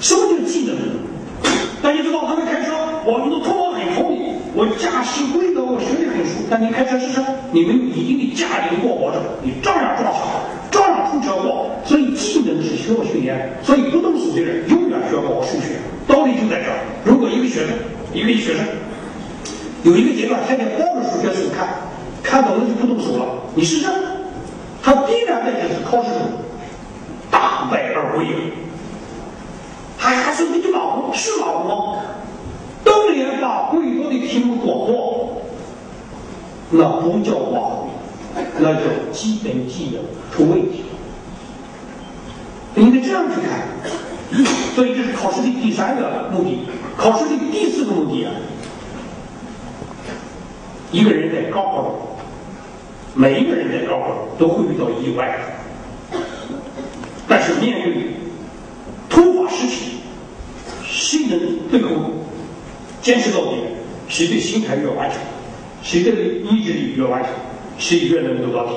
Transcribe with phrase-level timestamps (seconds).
[0.00, 0.76] 什么叫技能？
[1.82, 2.72] 大家知道，他们开车，
[3.04, 6.44] 我们都头脑很聪明，我驾驶规则我学得很熟。
[6.50, 7.20] 但你开车试试，
[7.52, 10.22] 你没有一定驾龄过活着，你照样撞墙，
[10.70, 11.70] 照样出车祸。
[11.84, 13.58] 所以技能是需要训练。
[13.62, 15.76] 所以不动手的人永远学不好数学。
[16.08, 16.78] 道理就在这儿。
[17.04, 17.76] 如果一个学生，
[18.12, 18.64] 一个学生
[19.84, 21.68] 有一个阶段天天抱着数学书看，
[22.22, 23.86] 看懂了就不动手了，你试试，
[24.82, 26.22] 他必然在这次考试中
[27.30, 28.26] 大败而归。
[29.98, 31.98] 他还说你老公是老公，
[32.84, 35.42] 当年把贵州的题目做错，
[36.70, 37.88] 那不叫忘，
[38.58, 38.80] 那叫
[39.12, 40.84] 基本技能出问题。
[42.74, 43.66] 你得这样去看，
[44.74, 46.58] 所以这是考试的第三个目的。
[46.96, 48.32] 考试的第四个目的啊，
[50.92, 51.98] 一个人在高考中，
[53.14, 55.38] 每一个人在高考中都会遇到意外，
[57.26, 58.16] 但是面对
[59.16, 59.98] 突发事情，
[60.84, 61.88] 谁能最后
[63.00, 63.56] 坚持到底？
[64.08, 65.18] 谁的心态越顽强，
[65.82, 67.30] 谁的意志力越顽强，
[67.78, 68.72] 谁越能走到底。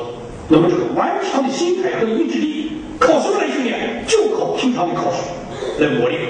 [0.47, 4.05] 那么这个顽强的心态和意志力，靠什么来训练？
[4.07, 6.21] 就靠平常的考试来磨练。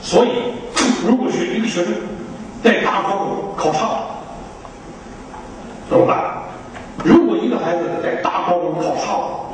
[0.00, 0.28] 所以，
[1.06, 1.92] 如果是一个学生
[2.64, 4.08] 在大考中考差了，
[5.90, 6.42] 怎么办？
[7.04, 9.50] 如果一个孩子在大考中考差了，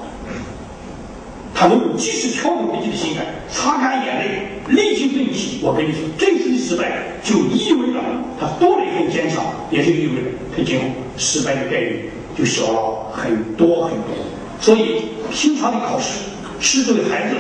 [1.55, 5.61] 他能够及时调整自己的心态，擦干眼泪，立即奋起。
[5.62, 8.00] 我跟你说，这次的失败就意味着
[8.41, 10.84] 他多了一份坚强，也就意味着他今后
[11.16, 14.14] 失败的概率就小了很多很多。
[14.61, 16.20] 所以，平常的考试
[16.58, 17.36] 是对孩子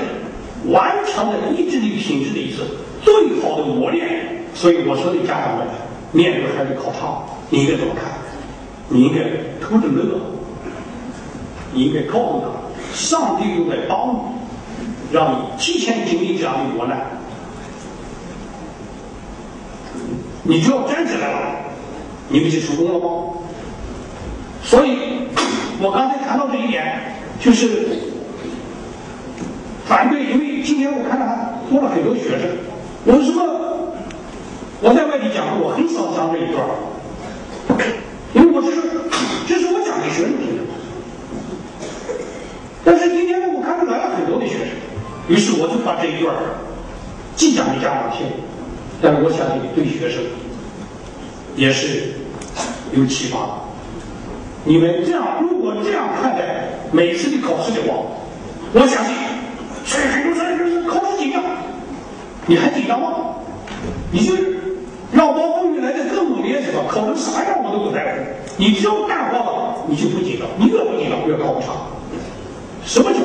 [0.66, 2.62] 顽强的意志力品质的一次
[3.02, 4.46] 最好的磨练。
[4.54, 5.66] 所以我说的家长们，
[6.12, 8.12] 面对孩子考差，你应该怎么看？
[8.88, 9.20] 你应该
[9.60, 10.20] 偷着乐，
[11.72, 12.63] 你应该告诉他。
[12.94, 14.20] 上帝又在帮你，
[15.12, 16.98] 让你提前经历这样的磨难。
[20.44, 21.56] 你就要站起来了，
[22.28, 23.34] 你不就成功了吗？
[24.62, 25.28] 所以，
[25.80, 27.98] 我刚才谈到这一点，就是
[29.86, 32.48] 反对，因为今天我看到他多了很多学生。
[33.06, 33.42] 为什么
[34.80, 36.64] 我在外地讲课，我很少讲这一段？
[38.34, 38.80] 因为我这是，
[39.46, 40.62] 这是我讲给学生听的。
[43.08, 44.68] 今天，我看到来了很多的学生，
[45.28, 46.34] 于是我就把这一段
[47.36, 48.26] 既讲给家长听，
[49.02, 50.22] 但是我相信对学生
[51.56, 52.14] 也是
[52.92, 53.60] 有启发。
[54.64, 58.02] 你们这样，如果这样看待每次的考试的话，
[58.72, 59.14] 我相信，
[59.84, 61.42] 所以很多学生考试紧张，
[62.46, 63.36] 你还紧张吗？
[64.10, 64.34] 你就
[65.12, 66.80] 让暴风雨来的更猛烈是吧？
[66.88, 68.20] 考成啥样我都不在乎，
[68.56, 71.72] 你只要干活了，你就不紧张，你越不紧张越考不差。
[72.84, 73.18] 什么叫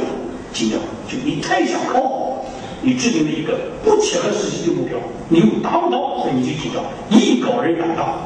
[0.54, 0.80] 紧张？
[1.08, 2.46] 就你太想考好，
[2.82, 4.98] 你制定了一个不切合实际的目标，
[5.28, 6.84] 你又达不到，所以你就紧张。
[7.10, 8.20] 艺高人胆大，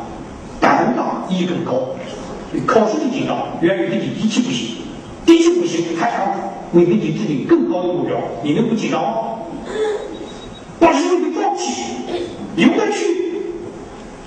[0.60, 1.90] 胆大艺更高。
[2.68, 4.76] 考试的紧张源于自己底气不行，
[5.26, 6.20] 底气不行还想
[6.74, 9.40] 为自己制定更高的目标，你能不紧张吗？
[10.80, 11.84] 把事情给放弃，
[12.56, 13.42] 留下去，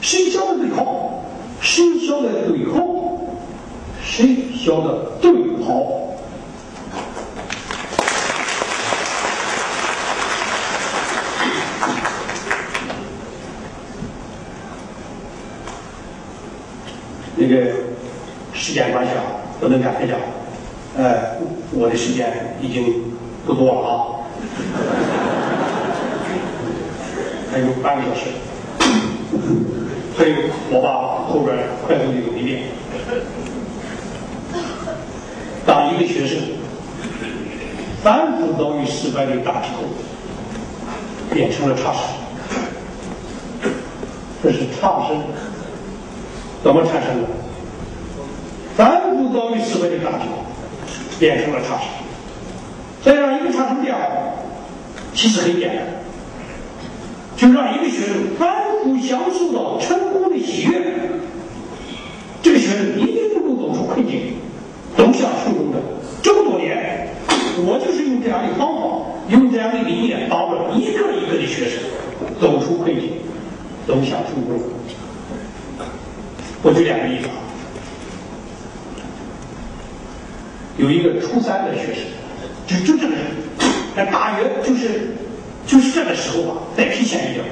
[0.01, 1.23] 谁教的最好？
[1.61, 2.81] 谁教的最好？
[4.03, 5.31] 谁教的最
[5.65, 6.06] 好？
[17.37, 17.71] 那个
[18.55, 19.23] 时间关系啊，
[19.61, 20.19] 不能赶开讲。
[20.97, 21.37] 呃，
[21.73, 23.13] 我的时间已经
[23.45, 24.25] 不多了啊，
[27.53, 28.31] 还有半个小时。
[30.17, 30.35] 所以
[30.71, 31.55] 我把后边
[31.87, 32.63] 快速的有一遍。
[35.67, 36.39] 当一个学生
[38.03, 39.83] 反复遭遇失败的打击后，
[41.35, 42.01] 变成了差生，
[44.43, 45.21] 这是差生。
[46.67, 47.29] 怎么产生的？
[48.77, 50.25] 反复遭遇失败的打击，
[51.17, 51.87] 变成了差生。
[53.05, 54.01] 再让一个差生变好，
[55.15, 55.87] 其实很简单，
[57.37, 58.53] 就让一个学生反
[58.83, 60.83] 复享受到成功的喜悦。
[62.43, 64.35] 这个学生一定能够走出困境，
[64.97, 65.79] 走向成功的。
[66.21, 67.15] 这么多年，
[67.59, 71.79] 我就是用这样的方法，用这样的理念，帮助一个一个的学生
[72.41, 73.13] 走出困境，
[73.87, 74.61] 走向成功。
[76.63, 77.35] 我举两个例子啊，
[80.79, 82.03] 有一个初三的学生，
[82.67, 83.25] 就就这个人，
[83.95, 85.15] 那大约就是
[85.67, 87.45] 就是这个时候吧，再提前一点，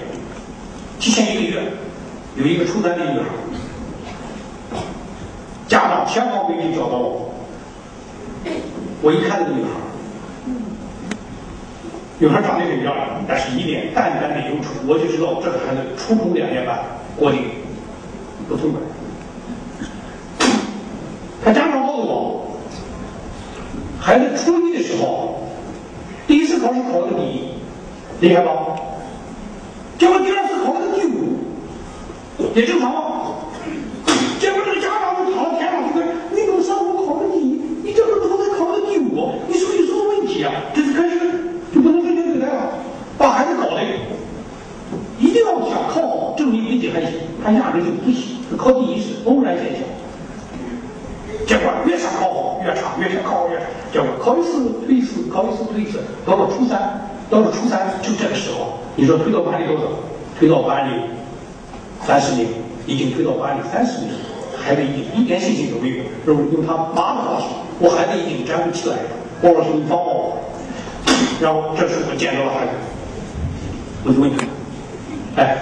[0.98, 1.62] 提前一个月，
[2.36, 3.26] 有一个初三的女孩，
[5.68, 7.34] 家长千方百计找到我，
[9.00, 9.70] 我一看这个女孩，
[12.18, 14.70] 女孩长得很漂亮，但是一脸淡淡的忧愁。
[14.86, 16.80] 我就知道这个孩子初中两年半
[17.16, 17.38] 过得
[18.48, 18.80] 不痛快。
[21.44, 22.58] 他家长告诉我，
[24.04, 25.40] 孩子初一的时候，
[26.26, 27.48] 第一次考试考了个第一，
[28.20, 28.52] 厉害吧？
[29.98, 31.38] 结果第二次考了个第五，
[32.54, 32.92] 也正常。
[34.38, 36.06] 结果这个家长就跑到天上去问
[36.36, 37.62] ：“你怎么上午考了第一？
[37.82, 39.32] 你这个怎么才考了第五？
[39.48, 41.18] 你是不是有什么问题啊？”这次开始
[41.74, 42.72] 就不能正确对待了，
[43.16, 43.80] 把孩子搞的
[45.18, 47.12] 一定要想考好，证明自己还行，
[47.42, 49.80] 他压根就不行，考第一是偶然现象。
[51.46, 53.44] 结果越想考好越差，越想考
[54.00, 54.00] 好越差。
[54.00, 59.82] 结果考一次退一次，考一次退一次，到了初三，到了初三就这个时候，你说推到班里多少？
[60.38, 61.02] 推到班里
[62.05, 62.49] 三十名，
[62.87, 64.11] 已经推到班里三十名，
[64.58, 65.96] 孩子已经一点信心都没有。
[66.26, 67.49] 用用他妈的话说，
[67.79, 69.02] 我孩子已经站不起来了。
[69.43, 70.38] 王老师，你帮帮我。
[71.40, 72.73] 然后这时候我见到了孩子，
[74.05, 74.44] 我就问他，
[75.37, 75.56] 哎，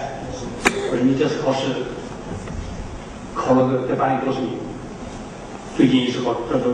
[0.91, 1.67] 我说你这次考试
[3.35, 4.51] 考了个在班里多少名？
[5.77, 6.65] 最近一次考，这是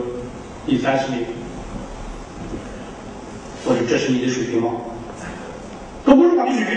[0.65, 1.25] 第三十名。
[3.65, 4.71] 我说这是你的水平吗？
[6.05, 6.73] 都不是我的水平。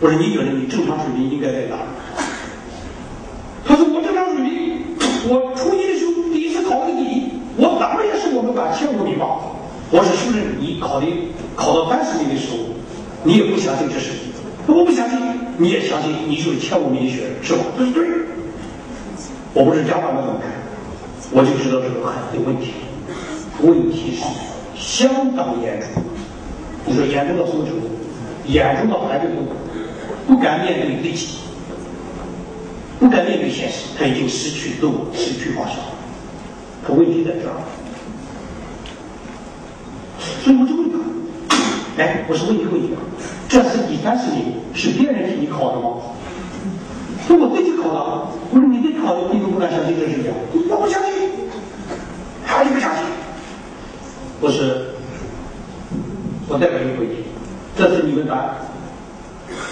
[0.00, 1.76] 我说你觉得你正常水平应该在哪？
[3.64, 4.82] 他说我正常水平，
[5.28, 9.26] 我初一的时候第一次考的第一，我当然也是我们班前五名吧。
[9.90, 11.06] 我说是不是你考的
[11.54, 12.58] 考到三十名的时候，
[13.22, 14.10] 你也不相信这是？
[14.66, 15.18] 我不相信，
[15.58, 17.64] 你也相信你就是前五名的学生是吧？
[17.78, 18.04] 这是对。
[19.54, 20.50] 我不是家长们怎么看？
[21.30, 22.72] 我就知道这个孩子有问题，
[23.60, 24.24] 问题是
[24.82, 26.02] 相当严重。
[26.84, 27.86] 你说严重到什么程度？
[28.44, 29.28] 严重到孩子
[30.26, 31.38] 不不敢面对自己，
[32.98, 35.76] 不敢面对现实，他已经失去自我，失去方向。
[36.84, 37.54] 可问题在这儿。
[40.42, 40.98] 所以我就问他：
[42.02, 42.90] 哎，我是问你个问题，
[43.48, 46.02] 这次第三十名是别人替你考的吗？
[47.24, 48.26] 是我自己考的。
[48.50, 49.94] 我说你自己考的，你都不敢相信。
[49.94, 50.30] 这是假？
[50.52, 51.30] 我不相信。
[52.44, 52.91] 还是不相信？
[54.42, 54.86] 不是，
[56.48, 57.22] 我代表你回忆，
[57.78, 58.56] 这是你们班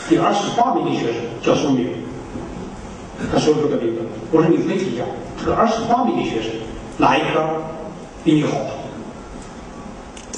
[0.09, 1.89] 第二十八名的学生叫什么名？
[3.33, 4.03] 他说出个名字。
[4.31, 5.03] 我说你分析一下，
[5.41, 6.53] 这个二十八名的学生
[6.99, 7.43] 哪一科
[8.23, 8.59] 比你好？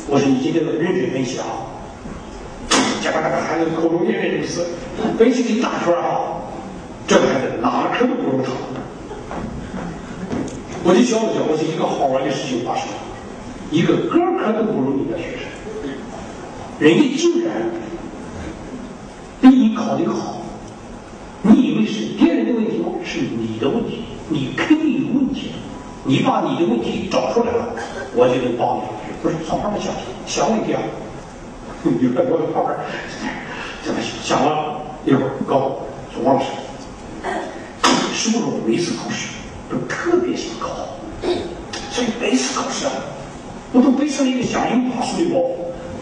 [0.08, 1.44] 我说你今天认真分析啊！
[3.02, 4.64] 结果那个孩子口中念念有词，
[5.18, 6.40] 分析了一大圈啊，
[7.06, 8.50] 这个孩子哪科都不如他。
[10.84, 13.11] 我就想了想，我是一个好玩的事情发生了，
[13.72, 15.48] 一个个科都不如你的学生，
[16.78, 17.70] 人家竟然
[19.40, 20.42] 比你考得好，
[21.40, 22.90] 你以为是别人的问题吗？
[23.02, 25.52] 是你的问题，你肯定有问题，
[26.04, 27.74] 你把你的问题找出来了，
[28.14, 28.82] 我就能帮你。
[29.22, 29.90] 不是上班的想
[30.26, 30.82] 想问题啊，
[31.82, 32.76] 你在我旁边，
[33.82, 35.80] 怎么想了一会儿，告
[36.12, 36.46] 诉说王老师，
[38.12, 39.28] 是不是每次考试？
[39.70, 40.98] 都特别想考好，
[41.90, 42.92] 所以每次考试啊，
[43.72, 45.40] 我都备上一个响应爬书的包。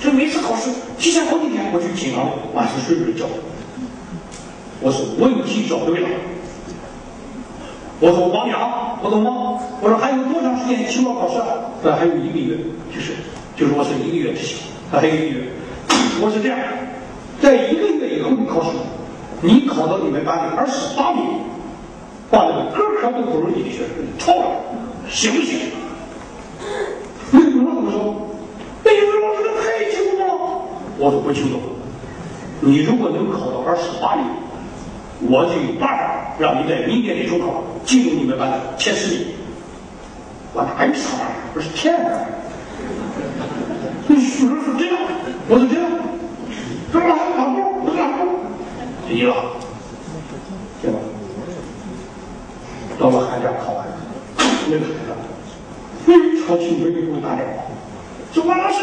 [0.01, 3.27] 所以每次考试提前好几天，我就紧张晚上睡不着觉。
[4.81, 6.09] 我说问题找对了，
[8.01, 9.61] 我说我帮你啊，我懂吗？
[9.83, 11.39] 我说还有多长时间期末考试？
[11.83, 12.57] 呃，还有一个月，
[12.95, 13.13] 就是
[13.57, 14.57] 就是我说一个月之前，
[14.91, 15.49] 还有一个月。
[16.23, 16.59] 我是这样，
[17.41, 18.71] 在一个月以后的考试，
[19.43, 21.25] 你考到你们班的二十八名。
[22.31, 24.47] 把那个个科都不如你的学生超了，
[25.11, 25.59] 行不行？
[27.61, 28.15] 你怎么怎么说？
[28.83, 30.33] 那语文老师他太轻松了。
[30.97, 31.61] 我说不清楚。
[32.61, 34.25] 你如果能考到二十八名，
[35.29, 39.27] 我就有办法让你在明年的中考进入你们班的前十名。
[40.55, 41.35] 我哪有啥办法？
[41.55, 42.27] 我是骗人。
[44.09, 44.97] 你说是这样，
[45.47, 45.91] 我就这样，
[46.91, 47.15] 是吧？
[47.37, 47.93] 哪步？
[47.93, 48.41] 哪步？
[49.07, 49.35] 第一了。
[52.99, 53.87] 到了寒假考完，
[54.67, 55.13] 那个孩子
[56.11, 57.63] 非常兴奋的给我打电话，
[58.33, 58.83] 说王老师，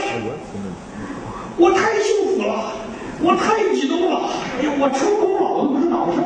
[1.57, 2.72] 我太幸福了，
[3.19, 6.22] 我太激动了，哎呀，我成功了，我都不知道哪回事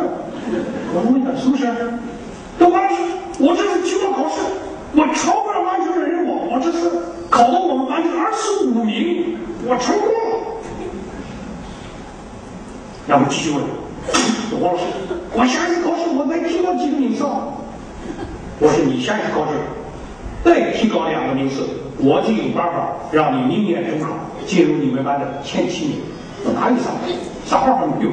[0.94, 1.66] 我问他是不是？
[2.60, 3.02] 说王老师，
[3.40, 4.42] 我这次期末考试，
[4.94, 10.14] 我超过了完成的任务，我这次考到我们班的二十五名，我成功了。
[13.08, 13.64] 然后继续问，
[14.62, 14.84] 王老师，
[15.34, 17.24] 我下一次考试我再提高几个名次？
[18.60, 19.58] 我说你下一次考试
[20.44, 21.68] 再提高两个名次，
[22.00, 24.10] 我就有办法让你明年中考
[24.46, 25.98] 进入你们班的前七名。
[26.56, 26.90] 哪有啥
[27.46, 28.12] 啥办法没有？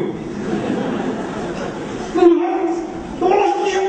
[2.14, 2.46] 那你们，
[3.20, 3.80] 我老师不行，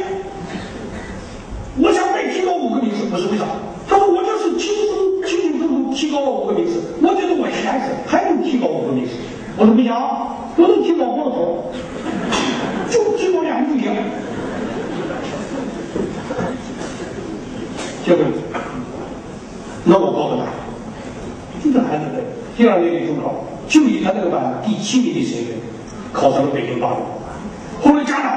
[1.78, 3.44] 我想再提高五个名次，不是为啥？
[3.88, 9.12] 他说我这是轻松轻轻松松提高了五个名次，我觉得我下一次还能提高五个名次
[9.58, 10.00] 我是不想，
[10.56, 13.96] 我能提高多少，就提到两句话。
[18.10, 18.26] 结果，
[19.84, 20.50] 那我告诉他，
[21.64, 22.24] 就这孩子的
[22.58, 25.54] 第二年的中考，就以他那个班第七名的身份
[26.12, 27.02] 考上了北京八中。
[27.84, 28.32] 后来家长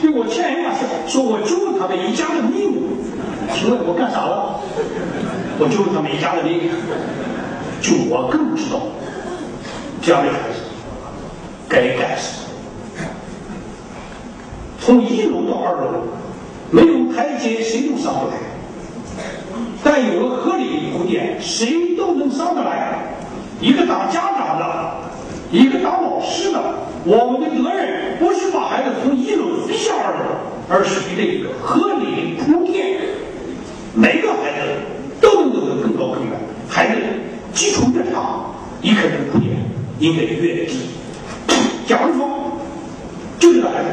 [0.00, 2.82] 对我千言万谢，说我救了他们一家的命。
[3.54, 4.60] 请问我干啥了？
[5.58, 6.70] 我救了他们一家的命。
[7.82, 8.80] 就我更知道，
[10.00, 10.60] 这样的孩子
[11.68, 13.06] 该干什么。
[14.80, 16.04] 从一楼到二楼，
[16.70, 18.36] 没有台阶谁都上不来，
[19.84, 22.98] 但有了合理的铺垫，谁都能上得来。
[23.60, 24.94] 一个当家长的，
[25.52, 26.60] 一个当老师的，
[27.04, 30.24] 我们的责任不是把孩子从一楼推下二楼，
[30.68, 32.98] 而是给他一个合理的铺垫。
[33.94, 34.72] 每个孩子
[35.20, 36.32] 都能走得更高更远，
[36.68, 37.02] 孩子。
[37.54, 38.46] 基础越差，
[38.82, 39.54] 你可能铺垫
[40.00, 40.76] 应该越低。
[41.86, 42.50] 假如说，
[43.38, 43.90] 就这个孩子，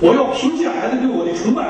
[0.00, 1.62] 我要凭借孩子对我的崇拜，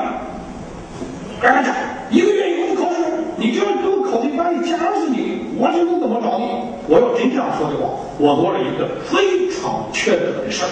[1.41, 1.75] 跟他讲，
[2.09, 3.03] 一个月以后考试，
[3.37, 6.45] 你只要给我考进班里前二十名，我就能怎么着你。
[6.87, 10.69] 我要真这样说的话，我做了一个非常缺德的事儿。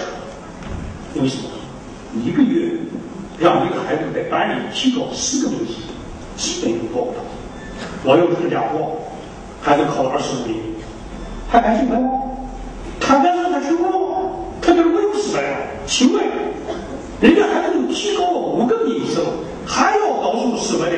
[1.16, 1.44] 为什么？
[2.24, 2.72] 一个月
[3.38, 5.84] 让一个孩子在班里提高十个东西，
[6.38, 7.18] 基本都做不到。
[8.04, 8.98] 我要是这样做。
[9.62, 10.56] 孩子考了二十五名，
[11.52, 12.10] 他敢兴奋吗？
[13.00, 14.30] 他敢说他成功了吗？
[14.62, 15.58] 他就是没有失败了。
[15.86, 16.24] 请问，
[17.20, 19.28] 人家孩子都提高了五个名次了，
[19.66, 20.98] 还要告诉失败的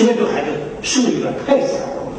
[0.00, 0.14] 现在？
[0.14, 0.48] 这孩子
[0.82, 2.12] 是不是有点太惨了？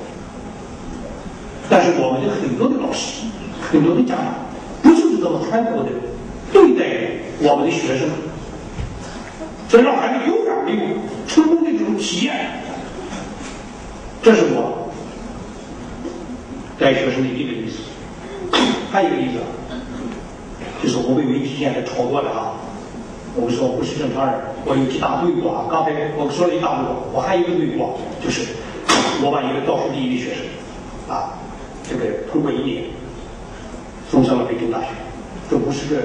[1.70, 3.24] 但是我们的很多的老师，
[3.60, 4.36] 很多的家长，
[4.84, 5.90] 不就是这么残酷的
[6.54, 6.84] 对待
[7.40, 8.08] 我们的学生，
[9.68, 10.96] 这让孩子永远没有
[11.28, 12.62] 成功的这种体验。
[14.22, 14.90] 这是我。
[16.80, 17.78] 带学生的一个意思，
[18.92, 19.40] 还有一个例子，
[20.82, 22.54] 就是我们媒体现在炒作的啊。
[23.36, 24.36] 我们说不是正常人，
[24.66, 25.66] 我有几大对过啊。
[25.72, 28.54] 刚才我说了一大对过，我还有一个对过，就是
[29.24, 30.44] 我把一个倒数第一的学生
[31.08, 31.40] 啊，
[31.88, 32.84] 这个通过一年
[34.10, 34.88] 送上了北京大学。
[35.50, 36.02] 这不是个，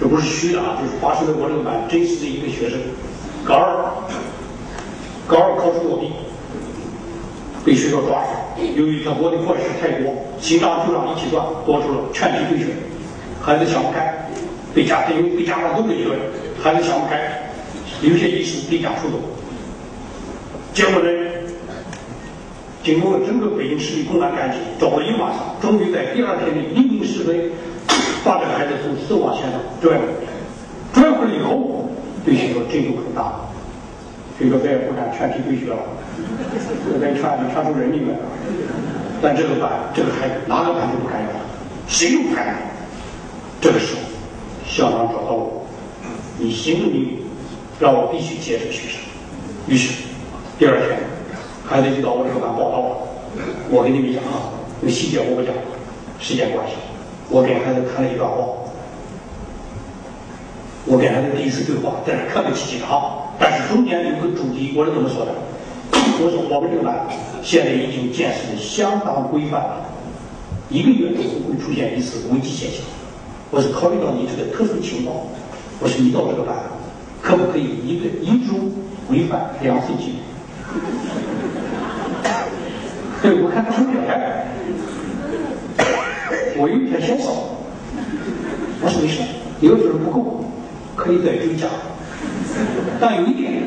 [0.00, 2.78] 这不是虚的啊，就是发生在我这个班真实的一个学生，
[3.44, 3.90] 高二，
[5.26, 6.12] 高二考试作弊。
[7.64, 12.72] 被学校抓住，由于他播的课时太多，新账旧账一起算，多出了全体退学。
[13.40, 14.28] 孩子想不开，
[14.74, 16.04] 被家因为被家长都给一
[16.62, 17.42] 顿，孩子想不开，
[18.00, 19.18] 留下遗书离家出走。
[20.72, 21.08] 结果呢，
[22.84, 27.50] 经过了整个北京市的公安干警找了一晚上，终于在第二天的黎明时分，
[28.24, 30.12] 把这个孩子从死亡线上拽回来。
[30.92, 31.88] 拽回来以后，
[32.24, 33.32] 对学校震动很大，
[34.38, 35.78] 这个再也不敢全体退学了。
[36.92, 38.20] 这边全全出人命来了，
[39.20, 41.28] 但这个班这个孩子哪个班都不敢要，
[41.88, 42.54] 谁都不敢要。
[43.60, 44.00] 这个时候，
[44.66, 45.61] 校长找到我，
[46.38, 47.18] 你行的命令
[47.78, 49.00] 让我必须接受学生。
[49.66, 50.02] 于是
[50.58, 50.98] 第二天，
[51.64, 52.96] 孩子就到我这个班报到了。
[53.70, 55.54] 我跟你们讲啊，那个细节我不讲，
[56.20, 56.74] 时间关系。
[57.30, 58.36] 我给孩子看了一段话，
[60.84, 65.32] 我跟孩子第一次对话，在这客客气气的啊，但是中间有个主题，我是怎么说的？
[66.20, 67.06] 我说我们这个班
[67.42, 69.86] 现在已经建设的相当规范了，
[70.68, 72.84] 一个月都不会出现一次危机现象。
[73.50, 75.16] 我是考虑到你这个特殊情况，
[75.80, 76.54] 我说你到这个班，
[77.22, 78.54] 可不可以一个一周
[79.08, 80.12] 规范两次纪律？
[83.22, 84.46] 对，我看他很表态。
[86.56, 87.32] 我有一天嫌少，
[88.80, 89.22] 我说没事，
[89.60, 90.44] 有分不够，
[90.94, 91.66] 可以再追加。
[93.00, 93.62] 但有一点，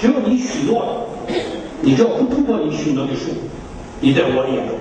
[0.00, 1.08] 只要你许诺了。
[1.84, 3.30] 你只要不突破你许诺的数，
[4.00, 4.78] 你在我的眼中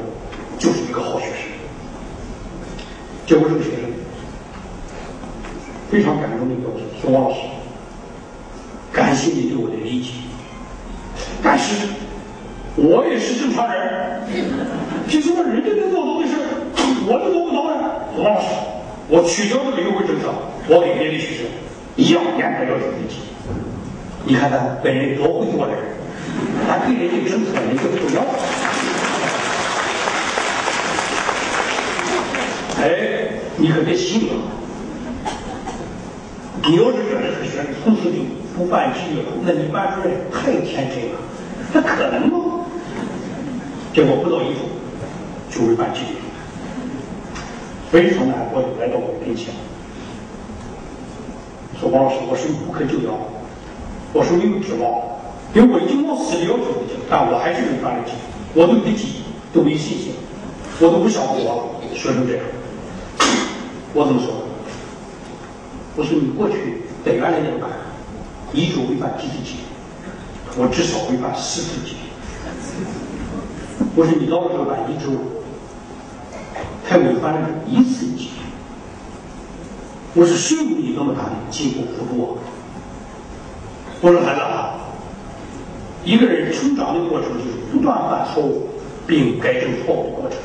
[0.59, 1.33] 就是一个好学生。
[3.25, 3.80] 结果这个学生
[5.91, 7.39] 非常感动的告诉说：“王老师，
[8.93, 10.11] 感谢你对我的理解，
[11.43, 11.85] 但是
[12.77, 14.21] 我也是正常人，
[15.09, 16.33] 凭什么人家能做到的事，
[17.05, 17.91] 我就做不到呢？”
[18.23, 18.47] 王老师，
[19.09, 20.33] 我取消这个优惠政策，
[20.69, 21.45] 我给别的学生
[21.97, 23.19] 一样严格要求自己。
[24.23, 25.75] 你看看本人多会做人。
[26.65, 28.21] 他对人家政策人就不要。
[32.79, 34.33] 哎，你可别信了。
[36.67, 38.19] 你要是这这个学生从此就
[38.55, 41.17] 不犯纪律了，那你班主任太天真了，
[41.73, 42.65] 那可能吗？
[43.93, 44.59] 结果不到一周
[45.49, 46.17] 就会办纪律，
[47.91, 49.53] 非常难过来到我跟前，
[51.79, 53.17] 说王老师，我是无可救药，
[54.13, 55.09] 我说没有指望。
[55.53, 58.13] 因为我已经往死里要求了，但我还是没办得起，
[58.53, 59.15] 我对自己
[59.53, 60.13] 都没信心，
[60.79, 61.63] 我都不想活了，
[61.93, 62.45] 学成这样。
[63.93, 64.31] 我怎么说？
[65.95, 67.69] 我说你过去在原来那个班，
[68.53, 69.55] 一周违反几次几？
[70.57, 71.97] 我至少违反十次纪律。
[73.95, 75.11] 我说你到了这个班一周，
[76.87, 78.31] 才违反了一次纪律。
[80.13, 82.37] 我说谁给你那么大的进步幅度？
[84.01, 84.41] 我说孩子，
[86.03, 88.69] 一个人成长的过程就是不断犯错误
[89.07, 90.37] 并改正错误的过程。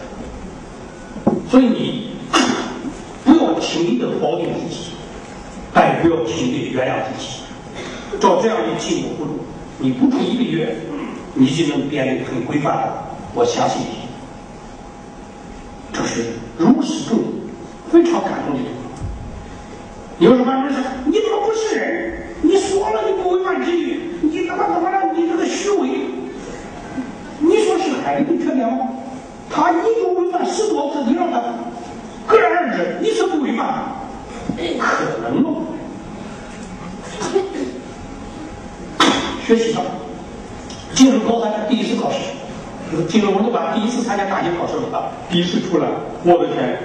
[1.51, 2.11] 所以你
[3.25, 4.91] 不要轻易的否定自己，
[5.77, 7.43] 但也不要轻易的原谅自己。
[8.19, 9.41] 照这样的进步幅度，
[9.79, 10.75] 你不出一个月，
[11.35, 13.11] 你就能变得很规范了。
[13.35, 14.09] 我相信你，
[15.93, 16.25] 这是
[16.57, 17.25] 如释重负，
[17.93, 18.73] 非常感动的地方。
[20.19, 22.23] 有什么人说你怎么不是人？
[22.41, 25.13] 你说了你不违反纪律，你怎么怎么了？
[25.15, 25.89] 你这个虚伪，
[27.39, 28.89] 你说是孩子的缺点吗？
[29.51, 31.39] 他一周违反十多次，你让他
[32.29, 33.85] 戛然而止，你是不违反？
[34.57, 34.63] 可
[35.29, 35.51] 能吗？
[39.47, 39.83] 学习上，
[40.95, 42.17] 进入高三第一次考试，
[43.07, 45.87] 进入文理班第一次参加大型考试了，第一次出来，
[46.25, 46.79] 我的天！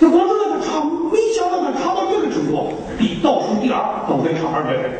[0.00, 4.90] 这光是那个差，没想到他差到这个程度，比倒数第二总分差二百分。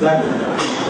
[0.00, 0.22] 来，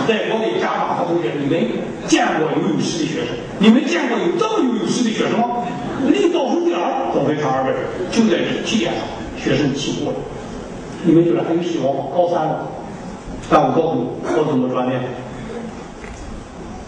[0.06, 1.58] 在我的家长和同学，你们
[2.06, 3.34] 见过有有识的学生？
[3.58, 5.64] 你们见过有这么有有识的学生吗？
[6.06, 9.02] 离倒数第二总分差二百分，就在这起点上，
[9.42, 10.16] 学生起步了。
[11.04, 12.04] 你们觉得还有希望吗？
[12.14, 12.68] 高三了，
[13.50, 15.00] 但我告诉你，我怎么转变？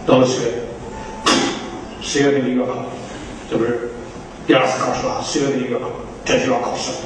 [0.06, 0.52] 到了十月，
[2.00, 2.72] 十月份的月考，
[3.50, 3.90] 这不是
[4.46, 5.20] 第二次考试了？
[5.22, 5.88] 十月份的月考，
[6.24, 6.98] 这就要考试了，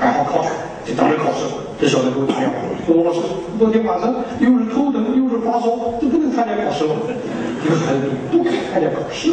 [0.00, 0.50] 赶好考试，
[0.86, 1.44] 就等着考试。
[1.78, 2.56] 这小子给我打电话，
[2.88, 3.22] 跟我说
[3.58, 6.94] 昨天晚上又是头疼又是发烧，就不能参加考试了。
[7.60, 9.28] 一个孩子不敢参加考试。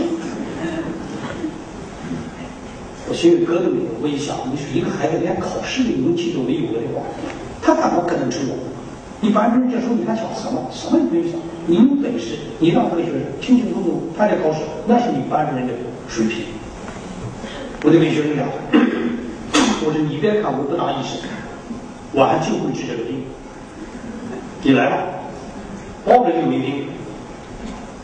[3.10, 7.04] 我心里咯噔一下，我一想，你说一个孩子连考试的勇气都没有了的话，
[7.62, 8.58] 他怎么可能成功？
[9.20, 10.70] 你班主任这时候你还想什么？
[10.72, 15.74] 什么也不用想，你有本事，你让这个学生清清楚楚参加考试，那是你班主任的
[16.08, 16.46] 水平。
[17.84, 18.48] 我就跟学生讲，
[19.86, 21.20] 我说你别看我不大意识，
[22.14, 23.24] 我还就会治这个病。
[24.64, 24.98] 你来吧，
[26.06, 26.86] 保证就没病。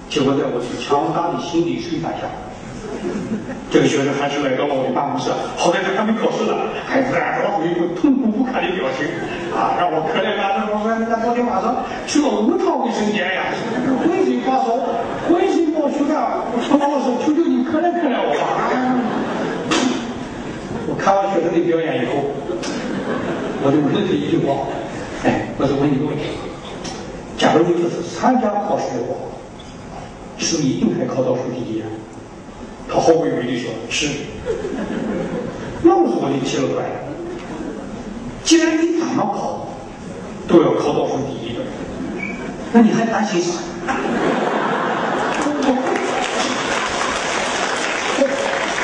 [0.09, 2.27] 结果在我强大的心理吹弹下，
[3.71, 5.29] 这个学生还是来到了我的办公室。
[5.55, 9.05] 好在这还没考试呢，还自然发出一副痛苦不堪的表情，
[9.53, 10.57] 啊，让我可怜他。
[10.57, 13.53] 他说：“他昨天晚上去了五趟卫生间呀，
[14.01, 14.77] 浑身发烧，
[15.29, 16.43] 浑身冒虚汗。
[16.79, 18.73] 王老师，求求你可怜可怜我吧。”
[20.89, 22.33] 我看完学生的表演以后，
[23.61, 24.65] 我就问他一句话
[25.23, 26.23] ：“哎，我就问你个问题，
[27.37, 29.13] 假如你这次参加考试的话，
[30.37, 31.83] 是不是一定还考倒数第一？”
[32.89, 34.07] 他毫不犹豫地说：“是。”
[35.83, 36.89] 那我说我就奇了怪了，
[38.43, 39.69] 既然你怎么考
[40.47, 41.61] 都要考倒数第一的，
[42.73, 43.53] 那你还担心啥？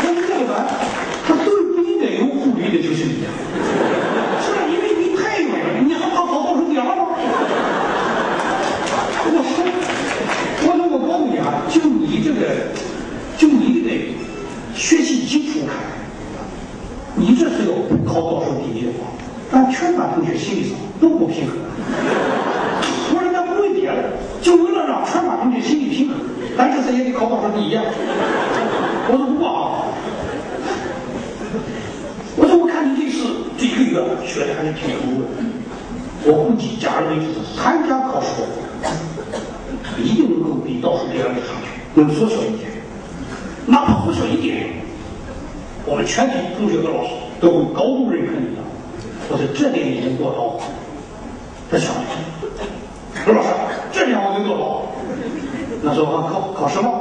[0.03, 0.67] 那这个班，
[1.27, 3.29] 他最不应该有顾虑的就是你呀，
[4.55, 4.69] 吧？
[4.69, 6.93] 因为你太远了，你还怕考倒数第二吗？
[9.27, 9.65] 我说，
[10.63, 12.71] 我说我告诉你啊，就你这个，
[13.37, 13.91] 就你这个
[14.75, 15.75] 学习基础看，
[17.17, 17.73] 你这是要
[18.05, 19.07] 考倒数第一的话，
[19.51, 21.55] 咱全班同学心理上都不平衡。
[23.13, 26.17] 我说咱不为别的，就为了让全班同学心理平衡，
[26.57, 27.83] 咱这次也得考倒数第一啊。
[29.07, 29.85] 我说不过啊，
[32.35, 35.27] 我说我看你这次这一个月学的还是挺投入的。
[36.27, 38.43] 我估计，假如你这次参加考试，
[40.01, 42.71] 一定能够比倒数第二的差距能缩小一点，
[43.67, 44.73] 哪怕缩小一点，
[45.85, 48.61] 我们全体同学和老师都会高度认可你的。
[49.29, 50.59] 我说这点你能做到，
[51.71, 51.93] 这想
[53.23, 53.49] 说老师，
[53.91, 54.81] 这点我能做到。
[55.83, 56.91] 那时候我考考试吗？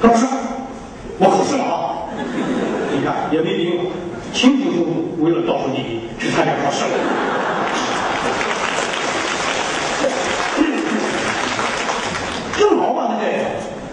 [0.00, 0.26] 老师，
[1.18, 2.06] 我考试了啊！
[2.92, 3.90] 你看也没病，
[4.32, 6.90] 清清楚楚为了倒数第一去参加考试了。
[12.58, 13.32] 正好吧，那个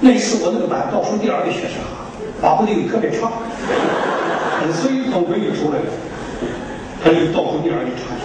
[0.01, 2.08] 那次我那个班倒数第二的学生啊，
[2.41, 3.29] 发挥的特别差，
[4.73, 5.85] 所以总分就出来了，
[7.03, 8.15] 他就倒数第二的差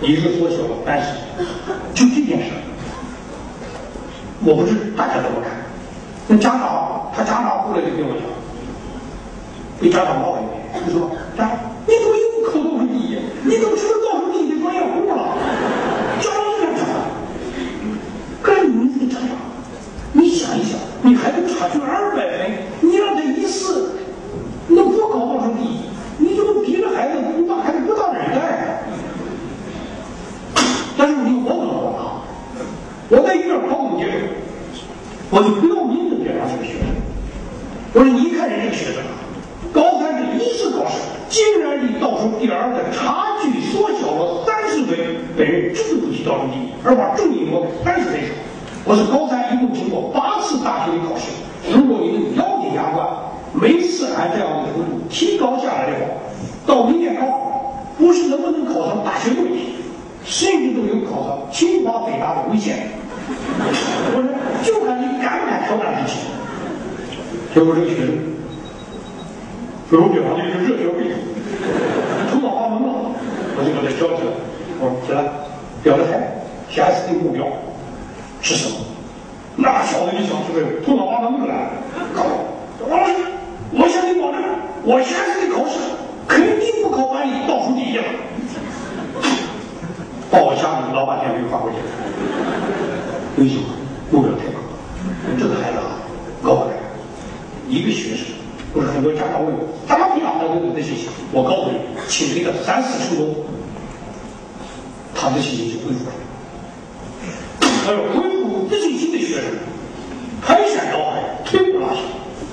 [0.00, 0.76] 距，一直缩小了。
[0.84, 1.06] 但是
[1.94, 2.52] 就这件事，
[4.44, 5.50] 我不知大家怎么看。
[6.28, 8.24] 那家长他家长过来就跟我讲，
[9.80, 13.16] 被家长骂一遍，就说：“家长，你怎么又考倒数第一？
[13.44, 15.36] 你怎么成了倒数第一的专业户了？”
[16.20, 16.84] 家长这样讲。
[18.42, 19.28] 可是你们这个家长。
[20.16, 23.64] 你想一想，你孩子差距二百分，你让他一试，
[24.68, 25.80] 那不考倒数第一，
[26.18, 28.14] 你就逼着孩子，你把孩子不当
[33.14, 34.82] 我在一边考公结束，
[35.30, 36.90] 我就不要命的表扬这个学生。
[37.92, 38.98] 我说你看人家学生，
[39.72, 40.98] 高三这一次考试，
[41.28, 44.98] 竟然离倒数第二的差距缩小了三十分，
[45.38, 48.30] 本人绝不及倒数第一，而把重音落在三十分上。
[48.84, 51.30] 我是高三一共经过八次大学的考试，
[51.70, 53.06] 如果你能咬紧牙关，
[53.54, 56.10] 每次按这样的幅度提高下来的话，
[56.66, 59.76] 到明年考，不是能不能考上大学的问题，
[60.24, 62.88] 甚至都有考上清华北大的危险。
[63.26, 64.22] 我说，
[64.62, 66.12] 就看你敢不敢挑战自己。
[67.54, 68.18] 结果这个学生，
[69.90, 71.16] 给我表扬的是热血沸腾，
[72.30, 72.92] 头脑发懵了，
[73.56, 74.30] 我就把他叫起来，
[74.80, 75.24] 我说起来，
[75.82, 76.12] 表个态，
[76.68, 77.46] 下一次定目标。
[78.42, 78.76] 是什么？
[79.56, 81.54] 那小子一想，是不是头脑发懵了？
[82.90, 83.14] 王老师，
[83.72, 84.42] 我向你保证，
[84.84, 85.78] 我下次的考试
[86.28, 88.04] 肯定不考班里倒数第一了。
[90.30, 91.76] 把我吓得老半天没有发过去。
[93.36, 93.64] 为什么？
[94.10, 94.60] 目标太高。
[95.38, 95.98] 这个孩子啊，
[96.42, 96.76] 高不来。
[97.68, 98.26] 一个学生，
[98.72, 101.08] 不是很多家长问我，怎么培养他有的学习？
[101.32, 103.34] 我告诉你，请给他三四成功，
[105.14, 106.12] 他的信心就恢复了。
[107.84, 109.44] 还有恢复自信心的学生，
[110.40, 111.98] 排山倒海，摧枯拉朽，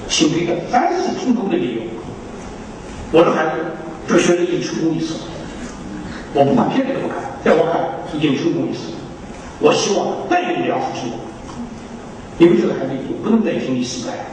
[0.09, 1.81] 请给他三次成功的理由。
[3.11, 3.51] 我的孩子，
[4.07, 5.15] 这学生已经成功一次，
[6.33, 7.81] 我不管别的怎么看，在我看
[8.17, 8.93] 已经成功一次。
[9.61, 11.19] 我希望再有两次成功，
[12.39, 14.23] 因为这个孩子已经不能再经历失败了。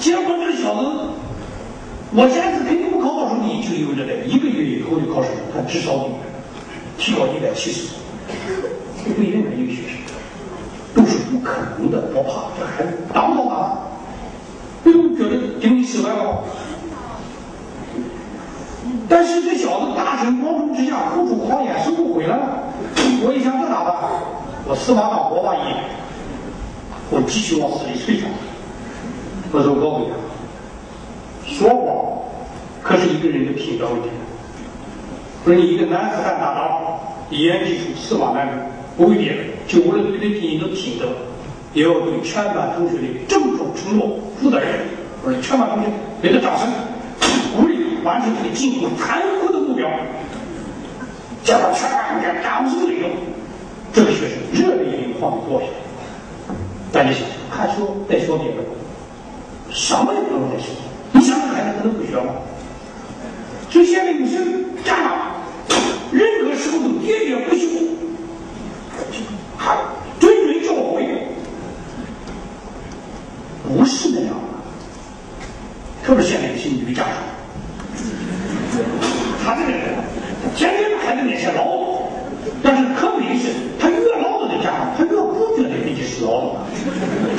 [0.00, 0.88] 结果这个小子，
[2.14, 6.08] 我下次肯定不考倒数第一，就因为这个，一个月以后的考试，他至少
[6.96, 7.96] 提高一百七十分。
[9.16, 9.98] 对任何一个学生
[10.94, 13.78] 都是不可能的，我怕这孩子达不到啊！
[14.84, 16.44] 哎呦，觉得经历失败了。
[19.08, 22.62] 但是这小子大庭广众之下口出狂言，收不回来了。
[23.22, 23.94] 我一想这咋办？
[24.66, 25.74] 我司马当活法一，
[27.10, 28.26] 我继续往死里催他。
[29.52, 32.22] 我说我告诉你，说谎
[32.82, 34.08] 可是一个人的品德问题。
[35.44, 36.86] 我说你一个男子汉大丈夫，
[37.30, 38.56] 一言既出，驷马难追。
[38.96, 41.06] 不为别的，就为了对你的品德，
[41.72, 44.68] 也要对全班同学的郑重承诺负责任。
[45.24, 45.88] 我说全班同学
[46.20, 46.68] 给他掌声，
[47.56, 49.88] 鼓励完成他的进步残酷的目标。
[51.44, 53.10] 叫到全班同学掌声雷动，
[53.92, 55.66] 这个学生热泪盈眶的坐下。
[56.92, 58.56] 大家想想，看书再说别的，
[59.70, 60.74] 什么也不能再说。
[61.12, 62.34] 你想想孩子他能不学吗？
[63.70, 64.38] 所以现在有些
[64.84, 65.30] 家长，
[66.10, 67.66] 任何时候都喋喋不休。
[69.56, 69.76] 还
[70.18, 71.06] 谆谆教诲，
[73.68, 74.36] 不是那样的。
[76.04, 77.12] 特别是现在有些女家长，
[79.44, 79.94] 他这个人
[80.56, 82.02] 天天在孩子面前唠叨，
[82.62, 83.48] 但是可悲的是，
[83.78, 86.56] 他越唠叨的家长，他越不觉得自己是唠叨，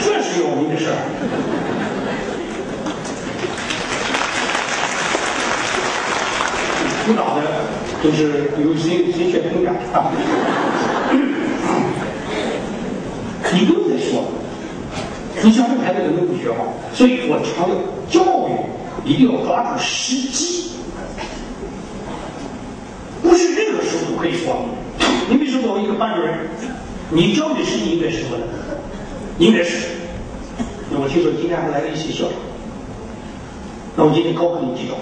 [0.04, 0.96] 这是要命的事儿。
[7.04, 7.42] 鼓掌的
[8.04, 10.12] 都是有心心血同感啊。
[13.54, 14.24] 你不用再说，
[15.44, 16.56] 你想这孩子根本不学好，
[16.94, 17.76] 所以我强调
[18.10, 18.50] 教育
[19.04, 20.72] 一定要抓住时机，
[23.22, 24.63] 不是任何时候都可以说。
[25.27, 26.38] 你比如说我一个班主任，
[27.10, 28.43] 你教的是应该什么呢？
[29.39, 29.88] 应该是，
[30.91, 32.34] 那我听说今天还来了一些校长，
[33.95, 34.95] 那我今天考考你几招，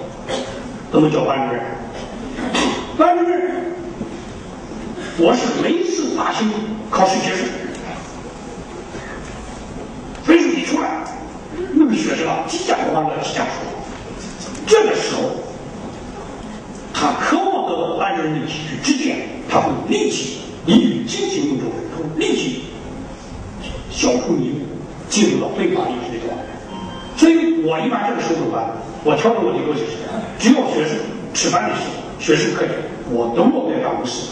[0.92, 1.62] 怎么教班主任？
[2.98, 3.52] 班主任，
[5.18, 6.48] 我是每次大型
[6.90, 7.44] 考试结束。
[10.24, 11.04] 分数一出来，
[11.74, 13.52] 那个学生啊，几家欢乐几家愁。
[14.68, 15.39] 这个时候，
[18.22, 19.18] 人的几句指点，
[19.50, 22.64] 他会立即以语进行用中，他会立即
[23.90, 24.66] 消除迷雾，
[25.10, 26.44] 进入到非法意识的状态。
[27.18, 28.72] 所以我一般这个时候怎么办？
[29.04, 29.98] 我调整我的逻辑是：
[30.40, 30.98] 只要学生
[31.34, 32.70] 吃饭的时候，学生可以，
[33.10, 34.28] 我都落在办公室。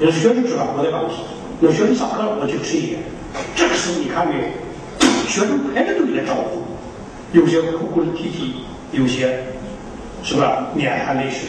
[0.00, 1.16] 有学生吃饭，我在办公室；
[1.60, 3.00] 有学生上课了，我去吃一点。
[3.56, 4.42] 这个时候你看没有？
[5.28, 6.62] 学生排着队来招呼，
[7.32, 8.54] 有些哭哭啼啼，
[8.92, 9.42] 有些
[10.22, 10.68] 是吧？
[10.74, 11.48] 面含泪水。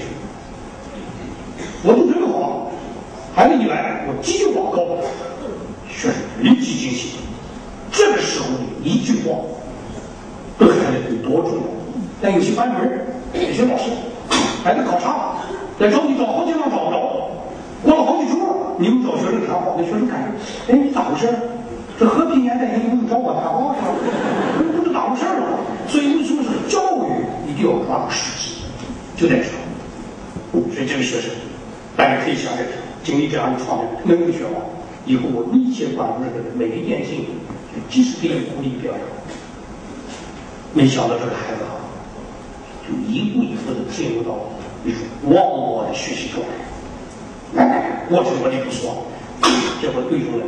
[1.86, 2.72] 我都准备好了，
[3.36, 4.80] 孩子一来，我继续往高，
[5.92, 7.18] 学生立即惊喜。
[7.92, 8.46] 这个时候
[8.82, 9.36] 一句话，
[10.58, 11.64] 对孩子有多重要？
[12.22, 13.92] 但有些班主任、有些老师，
[14.64, 15.36] 孩子考差了，
[15.80, 17.30] 来找你找好几趟找不着，
[17.84, 18.40] 过了好几周，
[18.78, 21.28] 你们找学生谈话，那学生感觉，哎，你咋回事？
[22.00, 23.92] 这和平年代你不用找我谈话是吧？
[24.72, 25.60] 不是咋回事儿了。
[25.90, 28.64] 所以为什么是教育一定要抓住时机？
[29.18, 29.50] 就在这。
[30.74, 31.30] 所以这个学生，
[31.96, 32.66] 大家可以想想，
[33.04, 34.54] 经历这样的创业，能不能学完？
[35.06, 37.26] 以后我密切关注这个每一件事情，
[37.76, 39.02] 就及时给予鼓励表扬。
[40.74, 41.76] 没想到这个孩子啊，
[42.88, 44.50] 就一步一步的进入到
[44.86, 46.50] 一种忘我的学习状态。
[48.10, 49.06] 过去我就不说，
[49.82, 50.46] 结果最终呢，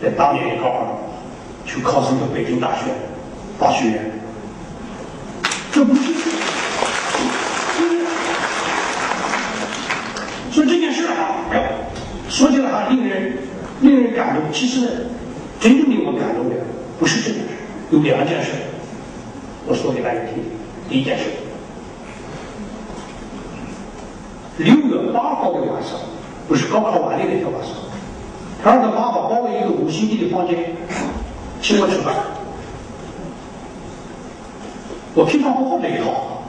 [0.00, 1.00] 在当年高考，
[1.66, 2.82] 去考上了北京大学
[3.58, 4.12] 法学院。
[5.72, 6.02] 这不是，
[10.52, 11.62] 所以这件事啊，哎呦，
[12.32, 13.36] 说起来还令人
[13.82, 14.50] 令人感动。
[14.50, 15.06] 其实，
[15.60, 16.56] 真正令我感动的
[16.98, 17.48] 不是这件事。
[17.90, 18.52] 有两件事，
[19.66, 20.42] 我说给大家听。
[20.88, 21.24] 第一件事，
[24.56, 25.92] 六月八号的晚上，
[26.48, 27.72] 不是高考完的那天晚上，
[28.64, 30.74] 他让他爸爸包了一个五星级的房间，
[31.60, 32.14] 请我吃饭。
[35.14, 36.44] 我平常不好这一套，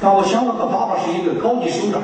[0.00, 2.00] 但我想到他爸爸是一个高级首长，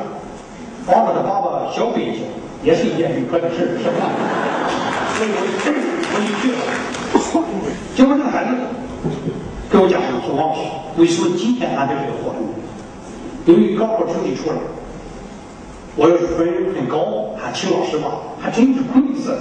[0.87, 2.21] 帮着他爸爸消费一下，
[2.63, 4.11] 也是一件愉快的事，是吧？
[5.17, 5.39] 所以我
[6.13, 6.59] 我就去了。
[7.95, 8.51] 结果这个孩子
[9.71, 10.61] 给我讲说：“王老师，
[10.97, 12.43] 为什么今天安排这个活动？
[13.47, 14.57] 因为高考成绩出来，
[15.97, 18.09] 我要分很高，还请老师吧，
[18.41, 19.37] 还真是贵子。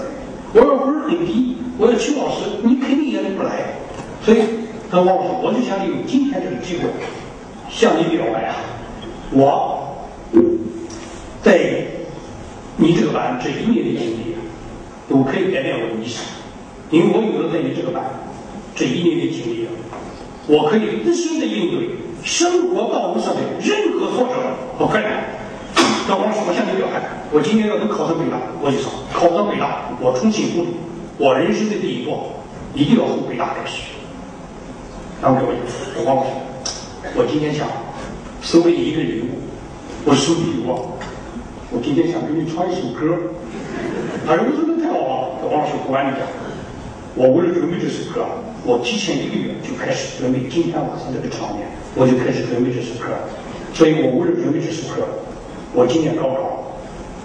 [0.54, 3.74] 我要分很低，我要请老师，你肯定也得不来。
[4.24, 4.40] 所以，
[4.92, 6.90] 他说王老师，我就想利用今天这个机会
[7.70, 8.56] 向你表白啊！
[9.32, 9.73] 我
[11.44, 11.86] 在
[12.78, 14.36] 你这个班这一年的经历，
[15.10, 16.24] 都可以改变我的一生。”
[16.90, 18.04] 因为我有了在你这个班
[18.76, 19.68] 这一年的经历，
[20.48, 21.90] 我可以自信的应对
[22.24, 24.36] 生活道路上的任何挫折
[24.78, 25.26] 和困难。
[26.08, 27.02] 赵老师，我向你表态，
[27.32, 30.70] 我今年要能考上北大，我就说；考上北大，我重新努力。
[31.18, 32.18] 我人生的第一步
[32.76, 33.84] 一定要从北大开始。
[35.22, 35.56] 然后各位，
[36.06, 36.30] 王老师，
[37.16, 37.68] 我今天想
[38.42, 39.30] 送给你一个礼物，
[40.06, 40.82] 我手里有啊，
[41.74, 43.18] 我今天想给你唱一首歌。
[44.28, 46.22] 他说：“我说那太好了。”王老师，不瞒你讲。
[47.16, 48.22] 我为了准备这首歌，
[48.64, 51.66] 我提前一个月就开始准备今天晚上这个场面，
[51.98, 53.10] 我就开始准备这首歌。
[53.74, 55.02] 所以我为了准备这首歌，
[55.74, 56.78] 我今年高考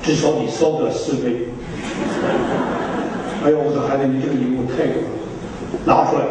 [0.02, 1.52] 至少得烧得四杯。
[3.44, 5.08] 哎呦，我说孩子，你这个礼物太多了，
[5.84, 6.24] 拿出来，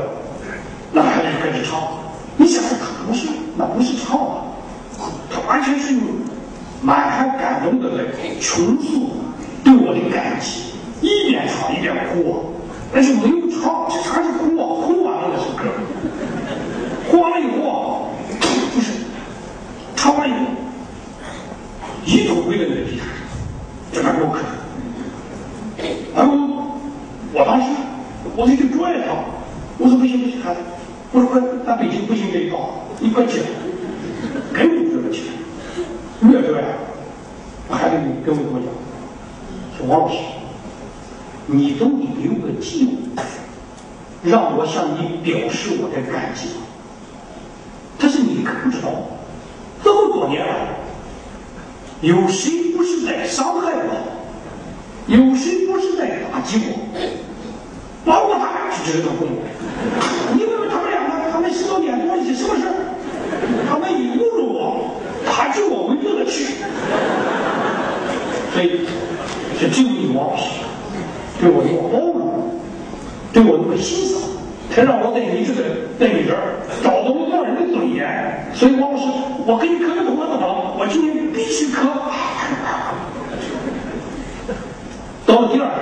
[0.92, 2.02] 那孩子就开始唱。
[2.36, 4.50] 你想想，他不是，那不是唱啊，
[5.30, 6.02] 他完全是用
[6.82, 8.04] 满含感动的来
[8.40, 9.10] 倾诉
[9.64, 12.54] 对我的感激，一边唱一边哭。
[12.94, 14.64] 但是没有唱，这全是哭啊！
[14.86, 15.64] 哭完了那首歌，
[17.12, 18.10] 哭完了以后，
[18.74, 18.94] 不是
[19.96, 20.40] 唱完以后，
[22.06, 23.08] 一头跪在那个地毯
[23.92, 24.40] 上，在那给我磕。
[26.16, 26.32] 然后
[27.34, 27.68] 我当时
[28.38, 29.14] 我就去拽他，
[29.78, 30.62] 我说不行不行，孩子，
[31.12, 33.46] 我说快，咱北京不行这一套，你快起来，
[34.54, 34.77] 根本不起
[36.38, 36.64] 来，越拽，
[37.70, 38.70] 孩子你跟我跟我讲，
[39.78, 40.18] 说王老师。
[41.50, 43.22] 你总得留个记录，
[44.22, 46.50] 让我向你表示我的感激。
[47.98, 48.90] 但是你可不知道，
[49.82, 50.76] 这么多年来，
[52.02, 53.96] 有谁不是在伤害我？
[55.08, 56.76] 有谁不是在打击我？
[58.04, 59.40] 包括他就是个父母。
[60.36, 62.64] 你问问他们两个，他们十多年做了些什么事
[63.70, 65.77] 他们一侮辱我，他就我
[66.28, 66.54] 为乐趣。
[68.54, 68.82] 所以，
[69.60, 70.44] 这只有你王老师。
[71.40, 72.60] 对我那么包容，
[73.32, 74.20] 对我那么欣赏，
[74.72, 75.64] 才让我在你这个
[76.00, 78.50] 在你这儿找到了做人的尊严。
[78.56, 79.06] 所以王老师，
[79.46, 80.76] 我给你磕个头，怎么？
[80.80, 81.88] 我今天必须磕。
[85.28, 85.80] 到了第二天，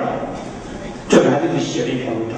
[1.07, 2.37] 这个孩子就写了一篇文章，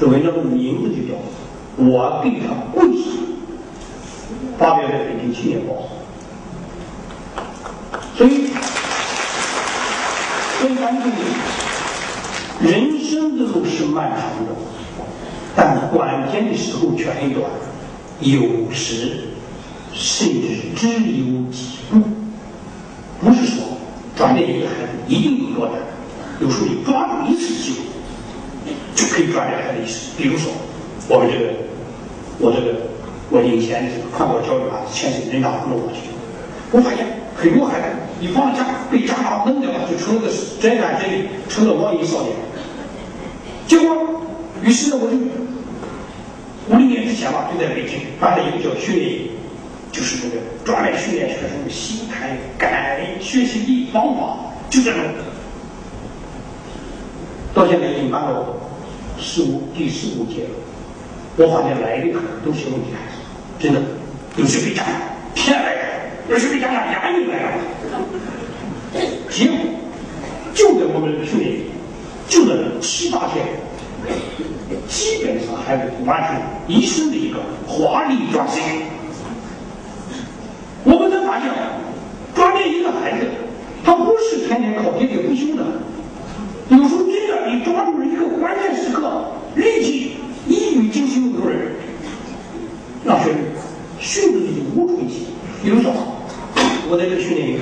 [0.00, 1.12] 这文章的名字就叫
[1.86, 3.10] 《我对他跪下》，
[4.56, 5.74] 发表在《北京青年报》。
[8.20, 8.48] 所以。
[10.60, 11.02] 所以咱们
[12.60, 14.52] 人生的路是漫长的，
[15.56, 17.50] 但关键的时候却很短，
[18.20, 19.30] 有时
[19.94, 22.02] 甚至只有几步。
[23.22, 23.64] 不是说
[24.14, 25.76] 转变一个孩子一定有多难，
[26.42, 29.98] 有时候你抓住一次机会，就可以转变孩子一生。
[30.18, 30.52] 比如说，
[31.08, 31.54] 我们这个，
[32.38, 32.76] 我这个，
[33.30, 36.10] 我以前的这个看过教育啊，前些人大弄过去，
[36.70, 37.18] 我发现。
[37.36, 37.86] 很多孩子
[38.20, 40.28] 一放假被家长弄掉了，就成了个
[40.60, 42.32] 真干真，成了网瘾少年。
[43.66, 44.22] 结果，
[44.62, 45.16] 于是呢，我就
[46.68, 49.30] 五六年之前吧，就在北京办了一个叫训练营，
[49.90, 54.36] 就是那个专门训练学生的心态、感恩、学习的方法，
[54.68, 55.00] 就这种。
[57.54, 58.44] 到现在已经办到
[59.18, 60.50] 十五第十五届了，
[61.36, 63.16] 我发现来的可能都是问题孩子，
[63.58, 63.80] 真的，
[64.36, 64.92] 有些被家长
[65.34, 65.80] 骗来的。
[66.30, 67.58] 而是被家长压抑来了，
[69.32, 69.56] 结果
[70.94, 71.64] 我们训练营，
[72.28, 73.44] 就在七八天，
[74.86, 78.62] 基本上孩子完成一生的一个华丽转身。
[80.84, 81.50] 我们才发现，
[82.34, 83.26] 锻炼一个孩子，
[83.84, 85.64] 他不是天天靠喋喋不休的，
[86.68, 90.16] 有时候真的你抓住了一个关键时刻，立即
[90.46, 91.72] 一语惊醒很多人，
[93.04, 93.38] 让学生
[93.98, 95.26] 训的就无出息。
[95.62, 95.92] 比如说，
[96.90, 97.60] 我在这个训练营，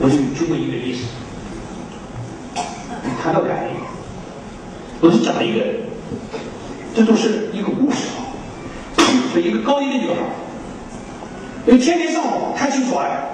[0.00, 1.04] 我就举过一个例子，
[3.22, 3.68] 谈到感恩，
[5.02, 5.60] 我就讲一个，
[6.94, 8.08] 这都是一个故事。
[8.16, 8.32] 啊，
[9.34, 10.14] 是一个高一的女孩，
[11.66, 13.28] 因为天天上网看小说爱，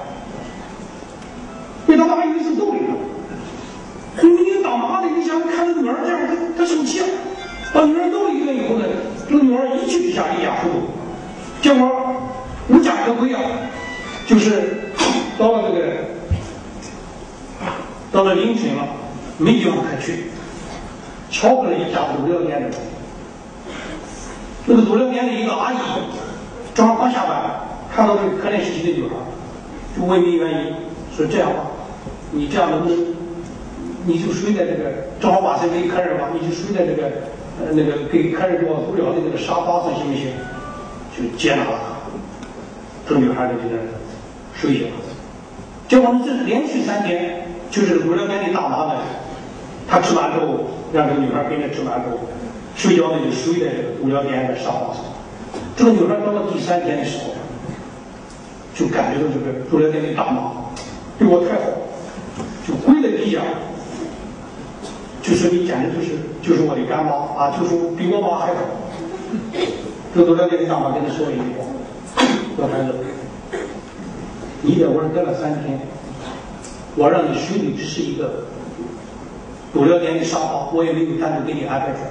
[1.86, 2.80] 被他妈一次揍了一
[4.20, 6.18] 顿，你当妈的，你想看着女儿这样，
[6.58, 7.00] 他生气，
[7.72, 8.84] 把女儿揍了一顿以后呢，
[9.30, 10.74] 这个女儿一气之下离家出走，
[11.62, 11.88] 结果。
[12.70, 13.40] 无家可归啊，
[14.28, 14.92] 就是
[15.38, 15.86] 到了这个，
[18.12, 18.86] 到了凌晨了，
[19.38, 20.24] 没地方可去，
[21.30, 22.76] 敲开了一家足疗店的。
[24.66, 25.76] 那个足疗店的一个阿姨，
[26.74, 27.58] 正好刚下班，
[27.90, 29.14] 看到这个可怜兮兮的女孩，
[29.96, 30.74] 就问明原因，
[31.16, 31.64] 说这样吧，
[32.30, 33.14] 你这样能不能，
[34.04, 37.04] 你就睡在这个，正好晚上给客人吧，你就睡在这个，
[37.64, 40.26] 呃，那个给客人做足疗的那个沙发上，行不行？
[41.16, 41.80] 就接纳了。
[43.08, 43.74] 这女孩就在
[44.60, 44.88] 睡了，
[45.86, 49.00] 结果这连续三天，就是足疗店的大妈呢，
[49.86, 52.18] 她吃完之后，让这个女孩跟着吃完之后，
[52.74, 55.04] 睡觉呢就睡在这个足疗店的沙发上。
[55.76, 57.34] 这个女孩到了第三天的时候，
[58.74, 60.50] 就感觉到这个足疗店的大妈
[61.18, 61.70] 对我太好，
[62.66, 63.40] 就跪在地下，
[65.22, 66.10] 就说你简直就是
[66.42, 68.60] 就是我的干妈啊，就说比我妈还好。
[70.12, 71.64] 这个足疗店的大妈跟他说了一句话。
[72.56, 72.92] 说孩子，
[74.60, 75.78] 你在我这待了三天，
[76.96, 78.46] 我让你睡的只是一个
[79.72, 82.10] 足疗店的沙发，我也没有单独给你安排出来。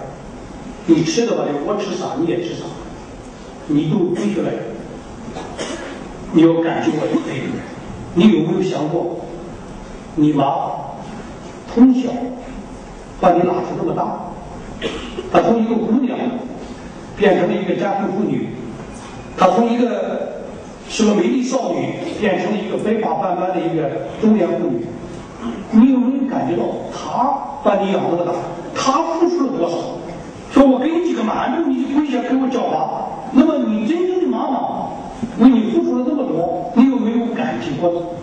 [0.85, 2.63] 你吃的吧，我吃啥你也吃啥，
[3.67, 4.49] 你都回去了，
[6.31, 7.41] 你要感激我的恩。
[8.15, 9.25] 你有没有想过，
[10.15, 10.43] 你妈
[11.73, 12.09] 从小
[13.19, 14.31] 把你拉扯这么大，
[15.33, 16.17] 她从一个姑娘
[17.17, 18.47] 变成了一个家庭妇女，
[19.35, 20.36] 她从一个。
[20.89, 24.85] 是个美丽少女，变成了一个白发斑斑的一个中年妇女。
[25.71, 28.31] 你有没有感觉到，她把你养这么大，
[28.73, 29.75] 她付出了多少？
[30.51, 33.05] 说我给你几个馒头，你就跪下给我叫爸。
[33.33, 34.87] 那么你真正的妈妈
[35.39, 38.13] 为你付出了这么多，你有没有感激过？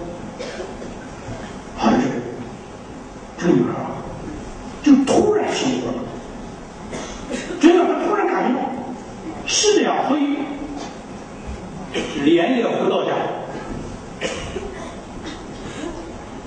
[1.76, 2.08] 还是
[3.38, 3.92] 这个女孩啊
[4.82, 5.92] 就突然醒悟了，
[7.60, 8.62] 真的，她突然感觉到，
[9.46, 10.38] 是的呀，所以。
[12.24, 13.12] 连夜回到家，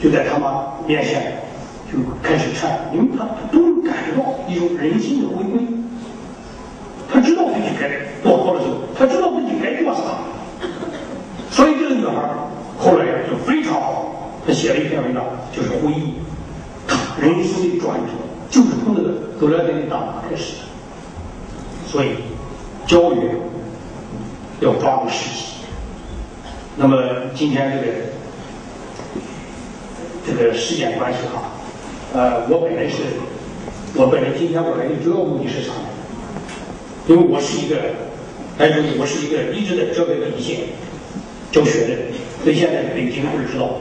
[0.01, 1.41] 就在他妈面前
[1.91, 5.61] 就开始唱，因为他他终于感觉到一种人心的回归，
[7.11, 7.89] 他知道自己该
[8.21, 10.01] 做错了什么，他知道自己该做啥，
[11.49, 12.13] 所以这个女孩
[12.77, 16.15] 后来就非常好，她写了一篇文章，就是回忆
[16.87, 18.11] 她人生的转折，
[18.49, 20.63] 就是从那个走了店的大妈开始的，
[21.87, 22.09] 所以
[22.85, 23.31] 教育
[24.59, 25.43] 要抓住时机。
[26.75, 27.01] 那么
[27.33, 27.93] 今天这个
[30.25, 31.51] 这个时间关系哈，
[32.13, 32.97] 呃，我本来是，
[33.95, 35.89] 我本来今天我来的主要目的是啥呢？
[37.07, 37.77] 因为我是一个，
[38.59, 40.57] 哎，我是一个一直在浙北一线
[41.51, 41.93] 教学的，
[42.43, 43.79] 所以现在北京不知道，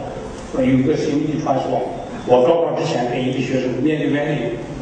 [0.56, 1.82] 呃有一个神秘传说，
[2.26, 4.32] 我高考之前跟一个学生面对面的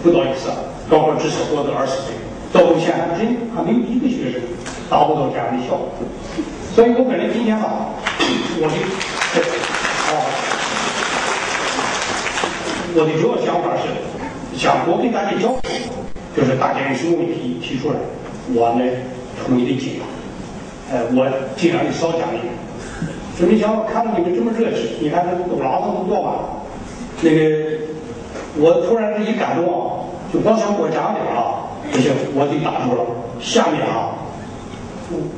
[0.02, 0.50] 辅导一次，
[0.90, 2.14] 高考至少多了二十岁，
[2.52, 4.40] 到目前还真还没有一个学生
[4.90, 5.89] 达不到这样的效果。
[6.74, 7.87] 所以我本来今天吧，
[8.59, 8.74] 我的
[10.11, 10.12] 啊，
[12.97, 13.87] 我的主要想法是
[14.59, 15.61] 想多跟大家交流，
[16.37, 17.97] 就是大家有什么问题提出来，
[18.55, 18.82] 我呢
[19.47, 20.05] 统一的解答，
[20.97, 22.53] 呃，我尽量的少讲一点。
[23.39, 26.35] 说没想到看到你们这么热情，你看这都拉子都多满，
[27.22, 27.39] 那个
[28.57, 33.07] 我突然这一感动啊，就光想我讲点啊，不行，我得打住了。
[33.41, 34.24] 下面啊。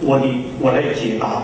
[0.02, 0.26] 我的
[0.60, 1.42] 我来解答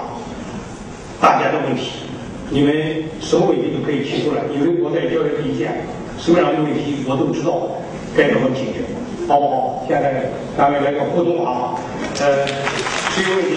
[1.20, 2.06] 大家的问题，
[2.50, 2.72] 你们
[3.20, 5.84] 什么问题都可以提出来，因为我在教育一线，
[6.18, 7.68] 什么样的问题我都知道
[8.16, 8.84] 该怎么解决，
[9.26, 9.84] 好不好？
[9.88, 11.74] 现在咱们来个互动啊，
[12.20, 13.56] 呃，谁有问题？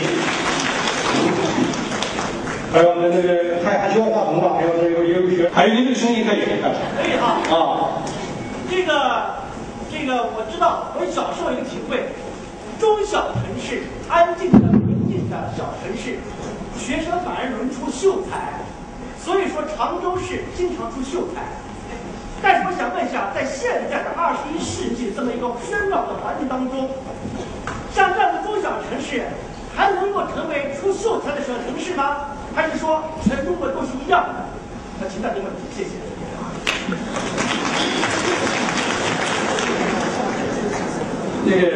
[2.73, 4.55] 还有那那个还还需要话筒吗？
[4.57, 6.41] 还有那个有学，还有您的声音可以。
[6.41, 7.37] 可以哈。
[7.49, 8.03] 啊，
[8.69, 8.91] 这个
[9.91, 12.03] 这个我知道，我小时候一个体会。
[12.79, 16.19] 中小城市，安静的、宁静的小城市，
[16.77, 18.59] 学生反而能出秀才，
[19.19, 21.43] 所以说常州市经常出秀才。
[22.41, 26.89] 但是我想问一下，在现在的二十一世纪这么一个喧闹的环境当中，
[27.93, 29.23] 像这样的中小城市，
[29.75, 32.35] 还能够成为出秀才的小城市吗？
[32.53, 34.45] 还是说全中国都是一样的？
[34.99, 35.91] 那请大家问题，谢谢。
[41.47, 41.67] 那个，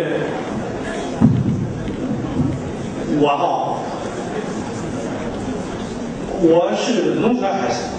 [3.18, 3.80] 我哈，
[6.42, 7.90] 我是农村孩子，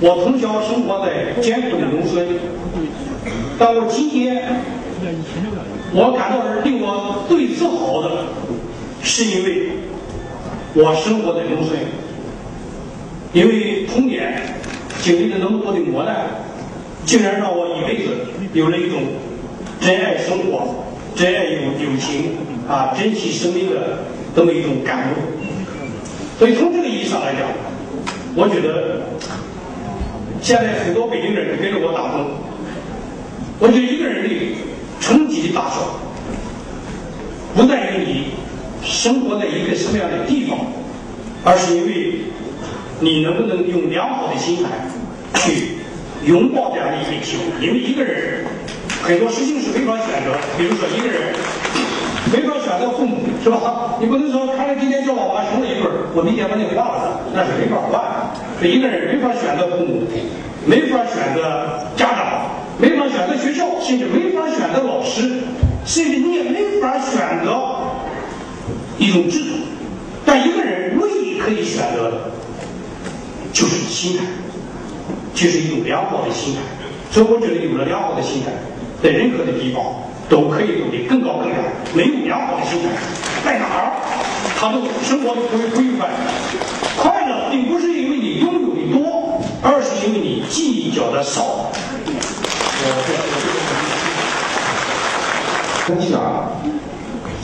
[0.00, 2.26] 我从小生活在艰苦的农村，
[3.58, 4.62] 但我今天，
[5.92, 8.26] 我感到是令我最自豪的，
[9.02, 9.70] 是因为
[10.74, 11.78] 我生活在农村，
[13.34, 14.56] 因为童年
[15.02, 16.26] 经历了那么多的磨难，
[17.04, 18.12] 竟然让我一辈子
[18.54, 19.00] 有了一种。
[19.80, 20.84] 珍爱生活，
[21.16, 22.36] 珍爱友友情
[22.68, 24.04] 啊，珍惜生命的
[24.34, 25.14] 这么一种感悟。
[26.38, 27.48] 所以从这个意义上来讲，
[28.34, 29.02] 我觉得
[30.40, 32.30] 现在很多北京人跟着我打工，
[33.58, 34.56] 我觉得一个人的
[35.00, 36.00] 成绩大小，
[37.54, 38.26] 不在于你
[38.82, 40.58] 生活在一个什么样的地方，
[41.44, 42.22] 而是因为
[43.00, 44.70] 你能不能用良好的心态
[45.34, 45.78] 去
[46.24, 47.66] 拥抱这样的一个机会。
[47.66, 48.44] 因为一个人。
[49.02, 51.34] 很多事情是没法选择，比如说一个人
[52.30, 53.96] 没法选择父母，是吧？
[54.00, 58.30] 你不能说看着今天叫老爸生了一对，我明天把你给忘了，那是没法办。
[58.60, 60.04] 这一个人没法选择父母，
[60.64, 65.42] 没法选择家长，没法选择学校，甚至没法选择老师，
[65.84, 67.58] 甚至你也没法选择
[68.98, 69.46] 一种制度。
[70.24, 72.30] 但一个人唯一可以选择的，
[73.52, 74.24] 就是心态，
[75.34, 76.60] 就是一种良好的心态。
[77.10, 78.50] 所以我觉得有了良好的心态。
[79.02, 79.82] 在任何的地方
[80.28, 81.56] 都可以走得更高更远。
[81.94, 82.88] 没有良好的心态，
[83.44, 83.92] 在哪儿
[84.58, 86.08] 他都生活不会不愉快。
[86.96, 91.70] 快乐并不是因为你拥有的多，而是因为你计较的少。
[95.84, 96.58] 很小，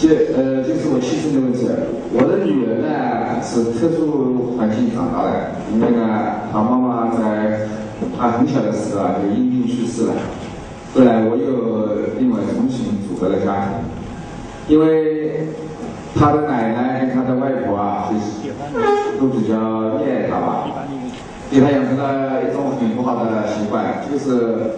[0.01, 1.69] 这呃，就是我妻子的问题。
[2.15, 7.69] 我的女儿呢是特殊环境长大的，因为呢，她妈妈在
[8.17, 10.15] 她很小的时候啊就因病去世了。
[10.95, 13.79] 后来我又另外重新组合了家庭，
[14.67, 15.49] 因为
[16.15, 18.11] 他的奶奶跟他的外婆啊，
[19.21, 20.65] 都比较溺爱他吧，
[21.51, 24.73] 给他养成了一种很不好的习惯，就是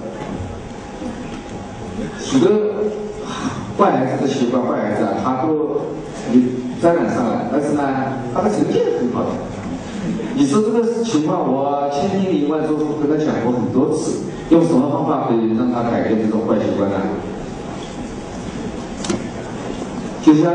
[2.18, 2.50] 许多
[3.78, 5.80] 坏孩子的习惯，坏孩子啊，他都
[6.80, 7.82] 沾染上了，但是呢，
[8.34, 9.30] 他的成绩很好的。
[10.34, 14.26] 你说这个情况，我千叮咛万嘱咐跟他讲过很多次。
[14.50, 16.96] 用什么方法可以让他改变这种坏习惯呢？
[20.22, 20.52] 就像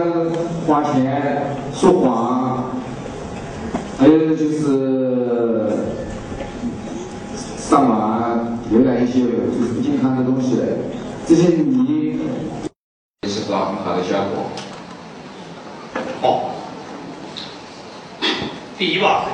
[0.67, 2.65] 花钱、说谎，
[3.97, 5.69] 还有就是
[7.57, 9.27] 上网浏览一些就
[9.65, 10.59] 是不健康的东西，
[11.25, 12.19] 这些你
[13.21, 14.51] 也是达很好的效果。
[16.21, 16.54] 好，
[18.77, 19.25] 第一吧，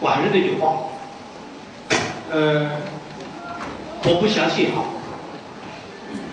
[0.00, 0.88] 我还是那句话。
[2.30, 2.70] 呃，
[4.04, 4.84] 我不相信哈，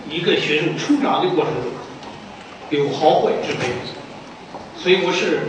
[0.09, 0.77] 一个学生。
[0.77, 1.63] 成长的过程中
[2.69, 3.69] 有好坏之分，
[4.77, 5.39] 所以我是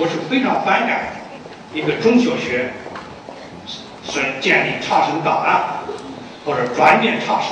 [0.00, 1.14] 我是非常反感
[1.72, 2.72] 一个中小学
[4.04, 5.22] 是建立差生。
[5.22, 5.62] 档案
[6.44, 7.50] 或者转变差生。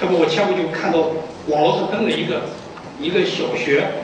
[0.00, 0.98] 这不，我前不久看到
[1.48, 2.42] 网络上登了一个
[3.00, 3.94] 一个小学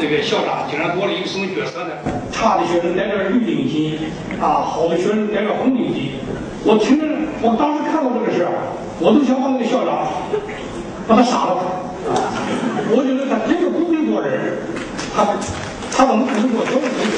[0.00, 1.94] 那个校长竟然多了一个什么角色呢？
[2.32, 3.96] 差的学生带点绿领巾
[4.42, 6.18] 啊，好的学生带点红领巾。
[6.64, 7.06] 我听着，
[7.40, 8.52] 我当时看到这个事儿，
[8.98, 10.08] 我都想把那个校长
[11.06, 11.56] 把他杀了。
[12.90, 14.58] 我觉得他真的不会做人，
[15.14, 15.24] 他
[15.92, 17.16] 他怎么可能做教育工作？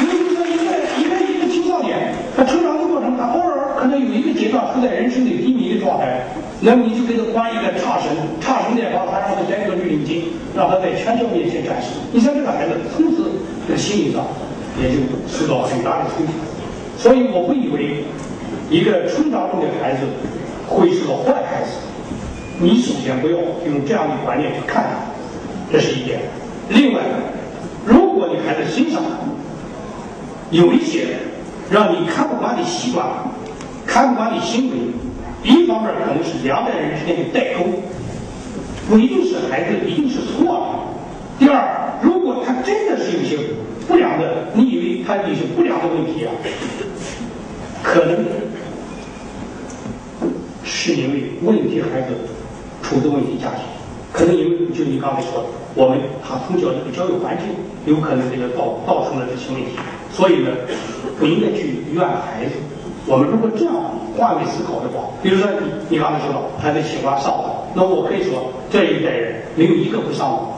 [0.00, 6.26] 因为就是说，一个一个一个青少年，他成长的过程，他偶尔可能有一个阶段处在人生的低迷的状态，
[6.66, 8.10] 那么你就给他关一个差生，
[8.40, 10.24] 差生在旁，还让他戴个绿领巾，
[10.56, 11.90] 让他在全校面前展示。
[12.12, 13.30] 你像这个孩子，从此
[13.68, 14.26] 在心理上
[14.82, 14.96] 也就
[15.28, 16.32] 受到很大的冲击。
[16.98, 18.04] 所以我不以为。
[18.68, 20.00] 一个成长中的孩子
[20.66, 21.70] 会是个坏孩子，
[22.58, 26.18] 你首先不要用这样的观念去看他，这是一点。
[26.68, 27.00] 另外，
[27.84, 29.00] 如果你孩子身上
[30.50, 31.18] 有一些
[31.70, 33.06] 让你看不惯的习惯、
[33.86, 34.76] 看不惯的行为，
[35.42, 37.64] 一方面可能是两代人之间的代沟，
[38.88, 40.44] 不一定是孩子一定是错
[41.38, 41.44] 的。
[41.44, 43.38] 第二，如果他真的是有些
[43.86, 46.32] 不良的，你以为他有些不良的问题啊？
[47.82, 48.24] 可能
[50.64, 52.08] 是因为问题孩子
[52.82, 53.60] 出的问题家庭，
[54.12, 57.46] 可能因为就你刚才说的，我们他从小这个教育环境
[57.84, 59.70] 有可能这个造造成了这些问题，
[60.10, 60.50] 所以呢，
[61.20, 62.52] 不应该去怨孩子，
[63.06, 63.74] 我们如果这样
[64.16, 70.48] 换位思考的话，比如说你你刚才说到孩子喜欢上网，那我可以说这一代人没有一个不上网，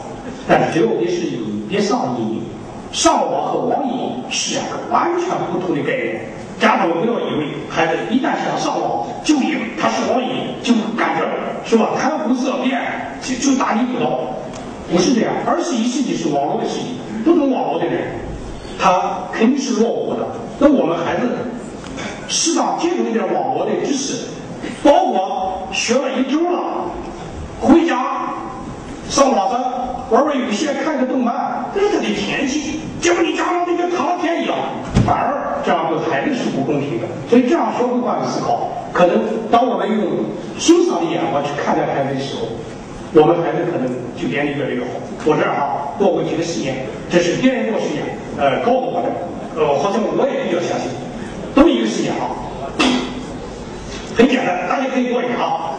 [0.48, 2.42] 但是只有别是瘾，别上瘾。
[2.90, 6.20] 上网和网瘾是两个完全不同的概念。
[6.58, 11.22] 家长不要以为孩子一旦想上网就瘾，他是网瘾就感觉
[11.68, 11.90] 是吧？
[12.00, 12.80] 谈红色变
[13.20, 14.20] 就就大逆不道，
[14.90, 15.34] 不是这样。
[15.46, 16.96] 二十一世纪是网络的世纪，
[17.26, 18.08] 不懂网络的人，
[18.80, 20.26] 他肯定是落伍的。
[20.58, 21.28] 那我们孩子
[22.28, 24.26] 适当接触一点网络的知识，
[24.82, 26.84] 包括学了一周了，
[27.60, 28.34] 回家
[29.08, 29.60] 上网上
[30.10, 32.80] 玩玩游戏，看个动漫，这是他的天性。
[33.00, 34.56] 结果你家长就跟塌了天一样，
[35.06, 37.06] 反而这样对孩子是不公平的。
[37.30, 39.20] 所以这样学会换位思考，可能
[39.50, 40.24] 当我们用
[40.58, 42.48] 欣赏的眼光去看待孩子的时候，
[43.14, 43.88] 我们孩子可能
[44.20, 44.90] 就变得越来越好。
[45.24, 48.04] 我这儿哈做过几个实验，这是别人做实验，
[48.36, 49.08] 呃，告诉我的，
[49.56, 50.90] 呃，好像我也比较相信。
[51.58, 52.38] 这么一个事情啊，
[54.16, 55.74] 很简单，大家可以做一下啊。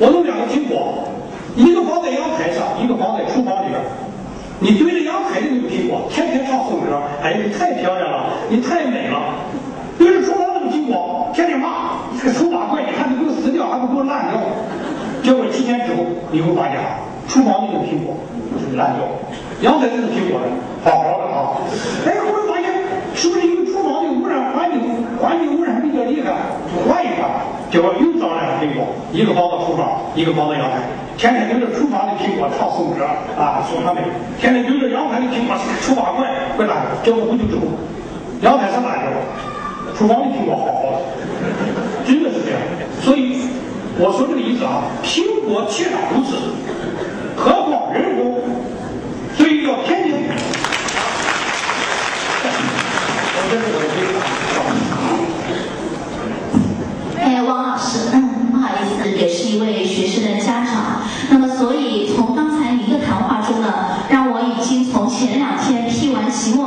[0.00, 1.12] 我弄两个苹果，
[1.54, 3.76] 一个放在阳台上，一个放在厨房里边。
[4.60, 9.44] 你对着阳台的那个苹果，天天唱颂歌，哎，你太漂亮了，你太美了。
[9.98, 14.40] 对着厨房那个苹果，天天骂，你这个丑八怪，你看你给我死掉，还不给我烂掉。
[15.22, 16.00] 结果几天之后，
[16.32, 16.96] 你会发现啊，
[17.28, 18.16] 厨房那个苹果
[18.56, 19.04] 就是烂掉，
[19.60, 20.48] 阳台那个苹果呢，
[20.82, 21.60] 好好的啊。
[22.08, 22.59] 哎，忽然发现
[23.20, 24.80] 是不是因为厨房的污染环境
[25.20, 26.32] 环境污染比较厉害，
[26.72, 27.20] 就换一个，
[27.70, 30.80] 结果又长两个苹果，一个放到厨房，一个放到阳台。
[31.18, 33.04] 天天盯着厨房的苹果唱颂歌
[33.36, 34.02] 啊，说他们；
[34.40, 36.96] 天天盯着阳台的苹果是个丑八怪，怪烂的。
[37.04, 37.68] 结果不久之后，
[38.40, 39.20] 阳台上烂掉了，
[39.94, 41.04] 厨房的苹果好好的，
[42.08, 42.60] 真的是这样。
[43.02, 43.36] 所以
[43.98, 46.56] 我说这个意思啊，苹果既然如此，
[47.36, 48.40] 何况人工？
[49.36, 49.99] 所以要天
[57.18, 61.02] 哎，王老师，嗯，不好意思，也是一位学生的家长。
[61.30, 63.74] 那么，所以从刚才您的谈话中呢，
[64.08, 66.64] 让我已经从前两天批完期末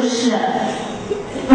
[0.00, 0.32] 就是。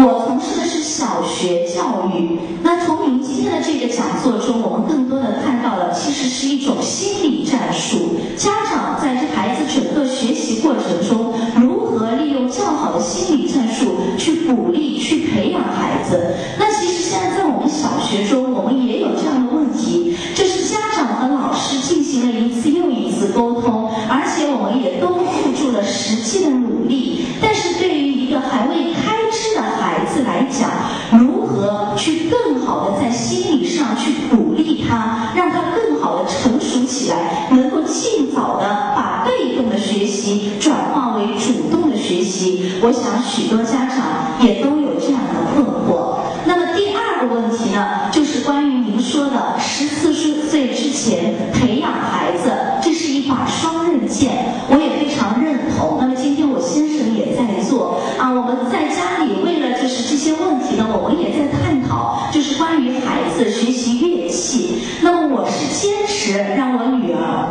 [0.00, 8.16] 我从事的是小学教育，那从您今天的这个讲座中，我们更多的看到了，其实是一种心理战术。
[8.36, 16.34] 家长在这孩子整个学习过程中，如何利用较好的心理战术去鼓励、去培养孩子？
[16.58, 18.47] 那其实现在在我们小学中，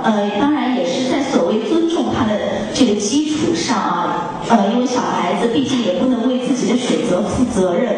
[0.07, 2.39] 呃，当然也是在所谓尊重他的
[2.73, 7.93] 这个基础上啊，呃，因为小孩子毕竟也不能为自己的选择负责任，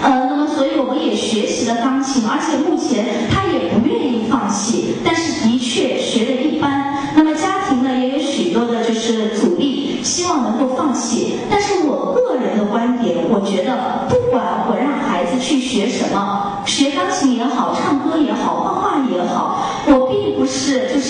[0.00, 6.88] 呃，那么所以我们也学习了钢琴，而且目前他也不愿意放弃，但是的确学的一般。
[7.14, 11.40] 那么家庭呢也有许多的就是阻力，希望能够放弃。
[11.50, 16.39] 但是我个人的观点，我觉得不管我让孩子去学什么，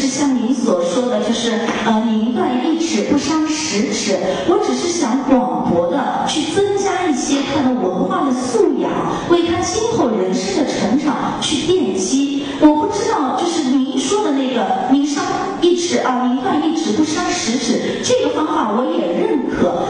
[0.01, 1.53] 是像您所说的，就是
[1.85, 8.91] 呃宁断一指不伤十尺，我只是想广博的去增加一些他的文化的素养，
[9.29, 12.47] 为他今后人生的成长去奠基。
[12.61, 15.23] 我不知道，就是您说的那个宁伤
[15.61, 19.85] 一尺啊，宁断一指不伤十尺，这个方法我也认可。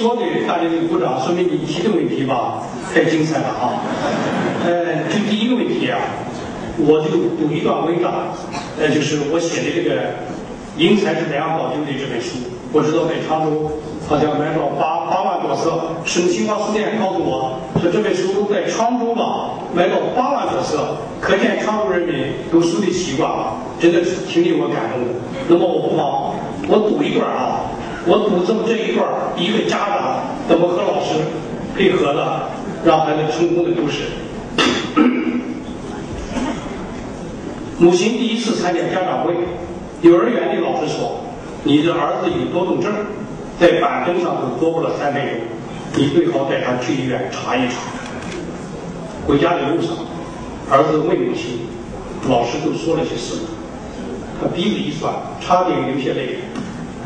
[0.00, 3.84] 说的，大家就鼓掌，说明你提的问题吧，太精彩了啊！
[4.64, 6.00] 呃，就第一个问题啊，
[6.78, 8.28] 我就读一段文章，
[8.80, 9.96] 呃，就是我写的这个
[10.78, 12.38] 《英才是怎样造就的》这本书。
[12.72, 13.72] 我知道在常州
[14.08, 25.20] 好像卖到八八万多册，省新华书店告诉我说这本书在常州吧卖到八万多册，可见常州人民读书的习惯啊，真的是挺令我感动的。
[25.46, 26.32] 那么我不妨
[26.68, 27.68] 我读一段啊。
[28.06, 31.20] 我读这么这一段一个家长怎么和老师
[31.76, 32.48] 配合的，
[32.84, 34.04] 让孩子成功的故事。
[37.78, 39.34] 母亲第一次参加家长会，
[40.00, 41.20] 幼儿园的老师说
[41.62, 42.90] ：“你的儿子有多动症，
[43.60, 45.32] 在板凳上都坐不了三分钟，
[45.96, 47.74] 你最好带他去医院查一查。”
[49.28, 49.94] 回家的路上，
[50.70, 51.68] 儿子问母亲
[52.28, 53.42] ：“老师都说了些什么？”
[54.40, 56.40] 他鼻子一酸，差点流下泪来。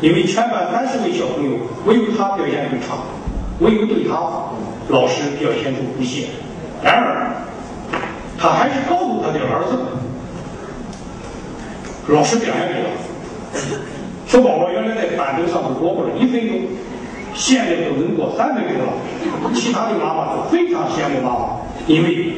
[0.05, 2.93] 因为全班三十位小朋友，唯有他表现最差，
[3.59, 4.13] 唯有对他，
[4.89, 6.27] 老师表现出不屑。
[6.83, 7.31] 然而，
[8.37, 9.79] 他还是告诉他的儿子，
[12.13, 12.85] 老师表扬不了。
[14.27, 16.59] 说宝宝原来在板凳上都坐不了一分钟，
[17.33, 18.93] 现在都能坐三分钟了。
[19.55, 21.49] 其他的妈妈都非常羡慕妈妈，
[21.87, 22.33] 因为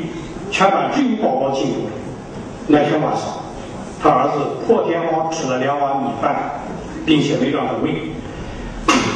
[0.51, 1.91] 全班只有宝宝进步了。
[2.67, 3.23] 那天晚上，
[4.01, 6.61] 他儿子破天荒吃了两碗米饭。
[7.07, 8.11] 并且没让他喂。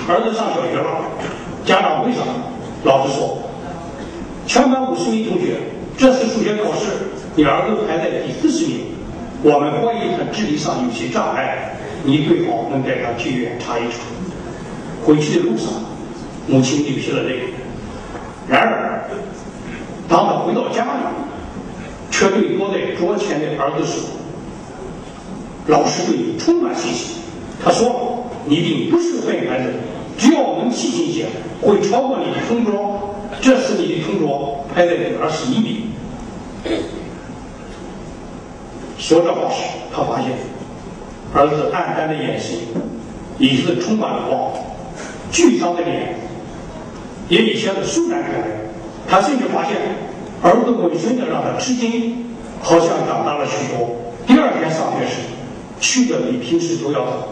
[0.07, 1.03] 儿子上小学了，
[1.65, 2.25] 家长会上，
[2.85, 3.37] 老师说，
[4.47, 5.57] 全班五十名同学，
[5.97, 6.87] 这次数学考试，
[7.35, 8.85] 你儿子排在第四十名，
[9.43, 11.75] 我们怀疑他智力上有些障碍，
[12.05, 13.97] 你最好能带他去医院查一查。
[15.05, 15.67] 回去的路上，
[16.47, 17.53] 母亲流下了泪。
[18.47, 19.03] 然而，
[20.07, 20.89] 当他回到家里，
[22.09, 24.09] 却对坐在桌前的儿子说
[25.67, 27.17] ：“老师对你充满信心。”
[27.63, 29.73] 他说：“你并不是笨孩子，
[30.17, 31.27] 只要我们细心些，
[31.61, 33.15] 会超过你的同桌。
[33.39, 35.91] 这是你的同桌排在第二十一名。”
[38.97, 40.31] 说这话时，他发现
[41.33, 42.57] 儿子暗淡的眼神
[43.39, 44.53] 已是充满了光，
[45.31, 46.15] 沮丧的脸
[47.27, 48.47] 也一下子舒展开来。
[49.07, 49.75] 他甚至发现
[50.43, 52.25] 儿子温顺的让他吃惊，
[52.59, 53.89] 好像长大了许多。
[54.27, 55.21] 第二天上学时，
[55.79, 57.27] 去的比平时都要早。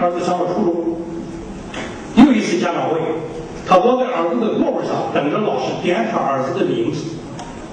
[0.00, 0.96] 儿子上了初中，
[2.16, 2.98] 又一次家长会，
[3.66, 7.04] 他坐在儿子的座位上，等着老师点他儿子的名字。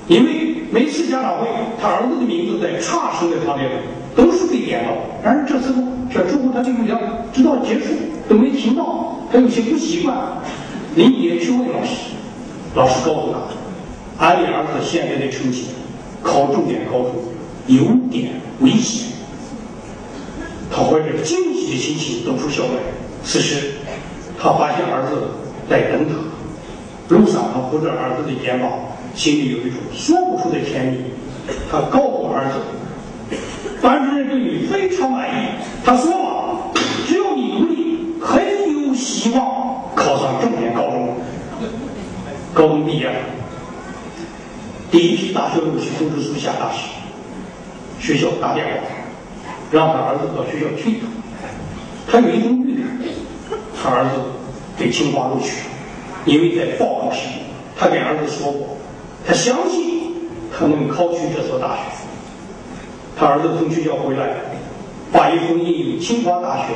[0.07, 1.47] 因为每次家长会，
[1.81, 3.75] 他儿子的名字在差生的行列里
[4.15, 4.91] 都是被点到。
[5.23, 6.99] 然而这次呢，这出乎他的意料，
[7.31, 7.93] 直到结束
[8.27, 10.15] 都没听到，他有些不习惯。
[10.95, 12.11] 临别去问老师，
[12.75, 15.67] 老师告诉他，俺的儿子现在的成绩
[16.23, 17.13] 考重点高中，
[17.67, 19.16] 有点危险。
[20.77, 22.73] 他怀着惊喜的心情走出校门。
[23.23, 23.71] 此时，
[24.39, 25.31] 他发现儿子
[25.67, 26.13] 在等他。
[27.15, 28.69] 路上，他扶着儿子的肩膀，
[29.15, 30.99] 心里有一种说不出的甜蜜。
[31.71, 33.35] 他告诉儿子
[33.81, 35.47] ：“班主任对你非常满意。
[35.83, 36.71] 他说了，
[37.07, 41.15] 只要你努力，很有希望考上重点高中。
[42.53, 43.15] 高中毕业了，
[44.91, 46.89] 第一批大学录取通知书下达时，
[47.99, 48.71] 学校打电话。”
[49.71, 51.09] 让他儿子到学校去一趟，
[52.09, 52.87] 他有一种预感，
[53.81, 54.21] 他儿子
[54.77, 55.63] 被清华录取，
[56.25, 57.27] 因为在报考时，
[57.77, 58.77] 他跟儿子说过，
[59.25, 60.13] 他相信
[60.57, 61.81] 他能考取这所大学。
[63.19, 64.35] 他儿子从学校回来，
[65.11, 66.73] 把一封印有清华大学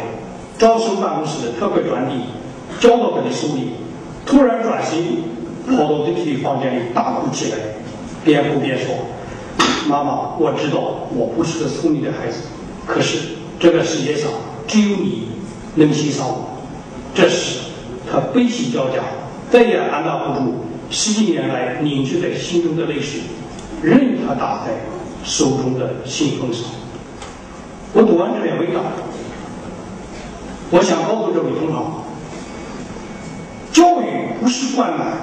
[0.57, 2.15] 招生办公室的特快专递
[2.79, 3.73] 交到他的手里，
[4.25, 4.99] 突然转身
[5.67, 7.57] 跑到自己的房间里大哭起来，
[8.25, 8.93] 边哭边说
[9.87, 12.41] ：“妈妈，我知道我不是个聪明的孩子。”
[12.86, 13.17] 可是
[13.59, 14.29] 这个世界上
[14.67, 15.29] 只有你
[15.75, 16.61] 能欣赏我。
[17.13, 17.59] 这时，
[18.09, 19.01] 他悲喜交加，
[19.51, 23.21] 再也按捺不住十几年来凝聚在心中的泪水，
[23.82, 24.71] 任它打在
[25.23, 26.63] 手中的信封上。
[27.93, 28.82] 我读完这篇文章，
[30.69, 32.03] 我想告诉这位同行：
[33.73, 34.05] 教育
[34.41, 35.17] 不是灌满，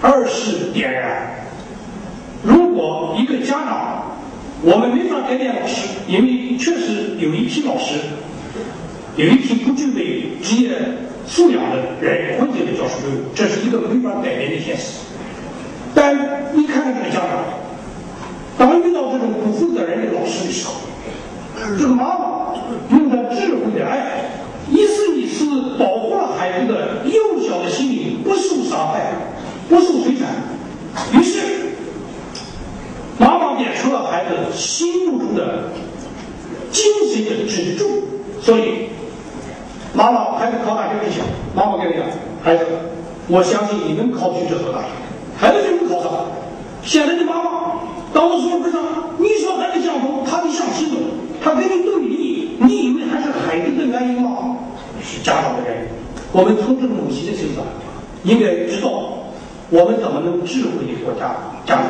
[0.00, 1.48] 而是点燃。
[2.44, 4.13] 如果一个家长，
[4.66, 7.96] 我们没法改变老师，因为确实有一批老师，
[9.14, 10.70] 有一批不具备职业
[11.26, 15.00] 素养的人混进了教师队伍，这是一个没法改变的现实。
[15.94, 16.16] 但
[16.54, 17.44] 你看看这个家长，
[18.56, 20.74] 当遇到这种不负责任的老师的时候，
[21.78, 22.54] 这个妈妈
[22.90, 24.30] 用她智慧的爱，
[24.70, 29.12] 一丝一丝保护了孩子的幼小的心灵不受伤害，
[29.68, 31.20] 不受摧残。
[31.20, 31.63] 于是。
[33.18, 35.70] 妈妈点出了孩子心目中的
[36.70, 38.02] 精神的支柱，
[38.42, 38.88] 所以
[39.94, 42.04] 妈妈，孩子考大学之前，妈妈跟你讲，
[42.42, 42.66] 孩子，
[43.28, 44.86] 我相信你能考取这所大学，
[45.38, 46.10] 孩子就能考上。
[46.82, 47.50] 现在的妈妈
[48.12, 48.82] 到了社会上，
[49.18, 50.96] 你说孩子向东，他就向西走，
[51.42, 54.56] 他跟你对立，你以为还是孩子的原因吗？
[55.02, 55.88] 是家长的原因。
[56.32, 57.64] 我们从这个母亲的身上，
[58.24, 58.90] 应该知道
[59.70, 61.84] 我们怎么能智慧的做家家长。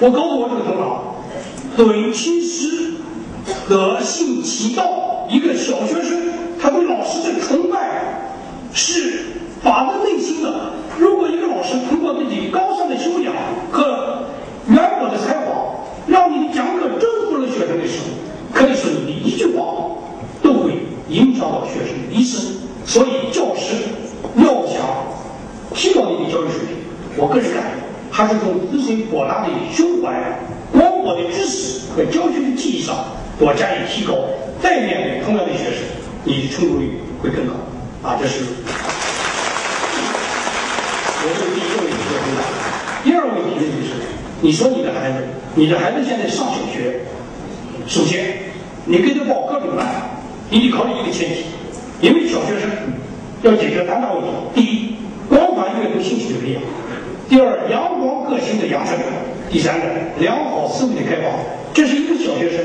[0.00, 1.00] 我告诉我这个同行，
[1.76, 2.94] 对其实
[3.68, 8.32] 德性其道，一个小学生，他对老师的崇拜
[8.72, 9.24] 是
[9.62, 10.72] 发自内心的。
[10.98, 13.34] 如果一个老师通过自己高尚的修养
[13.70, 14.24] 和
[14.68, 18.04] 渊博的才华，让你讲课征服了学生的时候，
[18.52, 19.62] 可以说你的一句话
[20.42, 20.72] 都会
[21.08, 22.54] 影响到学生的一生。
[22.84, 23.74] 所以，教师
[24.36, 24.78] 要想
[25.74, 26.76] 提高你的教育水平，
[27.16, 27.82] 我个人感觉，
[28.16, 30.40] 他是从自身博大的胸怀、
[30.72, 32.96] 广博的知识和教学的技艺上
[33.38, 34.14] 多加以提高。
[34.58, 35.84] 再面对同样的学生，
[36.24, 37.52] 你的成功率会更高。
[38.02, 38.42] 啊，这是
[41.20, 42.40] 我是第一个问题的回答。
[43.04, 43.92] 第二个问题呢，就是
[44.40, 45.18] 你说你的孩子，
[45.54, 47.02] 你的孩子现在上小学，
[47.86, 48.38] 首先
[48.86, 49.86] 你给他报各种班，
[50.48, 51.44] 你得考虑一个前提。
[52.00, 52.70] 因为小学生
[53.42, 54.96] 要解决三大问题：第一，
[55.28, 56.62] 广泛阅读兴趣的培养；
[57.28, 58.94] 第二，阳光个性的养成；
[59.50, 59.86] 第三个，
[60.20, 61.30] 良好思维的开发。
[61.74, 62.64] 这是一个小学生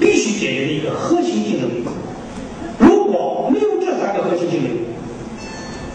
[0.00, 1.84] 必须解决的一个核心竞争力。
[2.78, 4.80] 如果没有这三个核心竞争力，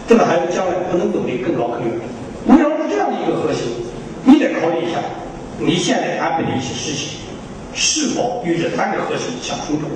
[0.08, 1.92] 这个孩子将来不能走得更高更远。
[2.46, 3.68] 围绕着这样的一个核心，
[4.24, 4.98] 你得考虑一下
[5.58, 7.20] 你现在安排的一些事情
[7.74, 9.86] 是否与这三个核心相冲突。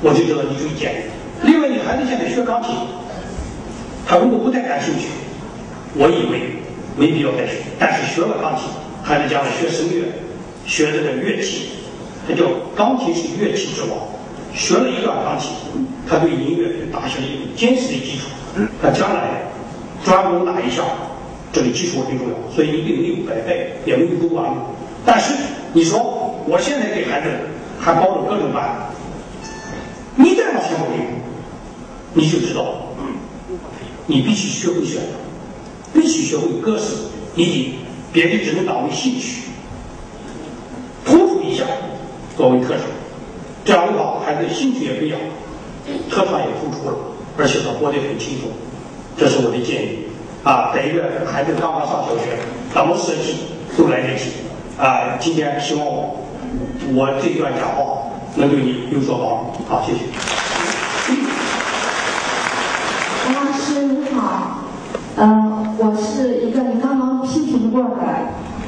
[0.00, 0.96] 我就知道你注意建议。
[1.44, 2.74] 另外，你孩子现在学钢琴，
[4.06, 5.08] 他如果不太感兴趣，
[5.94, 6.61] 我以为
[6.96, 7.58] 没必要再学。
[7.78, 8.68] 但是学了钢琴，
[9.02, 10.04] 孩子将来学声乐，
[10.66, 11.68] 学这个乐器，
[12.28, 12.44] 他叫
[12.76, 13.98] 钢琴是乐器之王。
[14.54, 15.50] 学了一段钢琴，
[16.08, 18.28] 他对音乐打下了一个坚实的基础。
[18.82, 19.42] 他将来
[20.04, 20.84] 专攻哪一项，
[21.52, 22.34] 这个基础很重要。
[22.54, 24.60] 所以你并没有白费，也没有走弯路。
[25.06, 25.32] 但是
[25.72, 27.28] 你说，我现在给孩子
[27.80, 28.90] 还报了各种班，
[30.16, 31.06] 你再往前走一步。
[32.14, 32.74] 你就知道，
[34.04, 35.00] 你必须学会选，
[35.92, 36.94] 必须学会割舍，
[37.34, 37.74] 以及
[38.12, 39.42] 别的只能当为兴趣，
[41.04, 41.64] 突出一下
[42.36, 42.80] 作为特长。
[43.64, 45.18] 这样的话，孩子兴趣也培养，
[46.10, 46.96] 特长也突出了，
[47.38, 48.50] 而且他活得很轻松。
[49.16, 49.98] 这是我的建议。
[50.42, 52.36] 啊，在一个孩子刚刚上小学，
[52.74, 53.36] 怎么设计
[53.76, 54.30] 都来得及。
[54.76, 59.62] 啊，今天希望我这段讲话能对你有所帮助。
[59.68, 59.98] 好，谢谢。
[63.26, 64.64] 王老师你好
[65.14, 65.51] 嗯，
[65.84, 67.96] 我是一个你刚刚批评过的，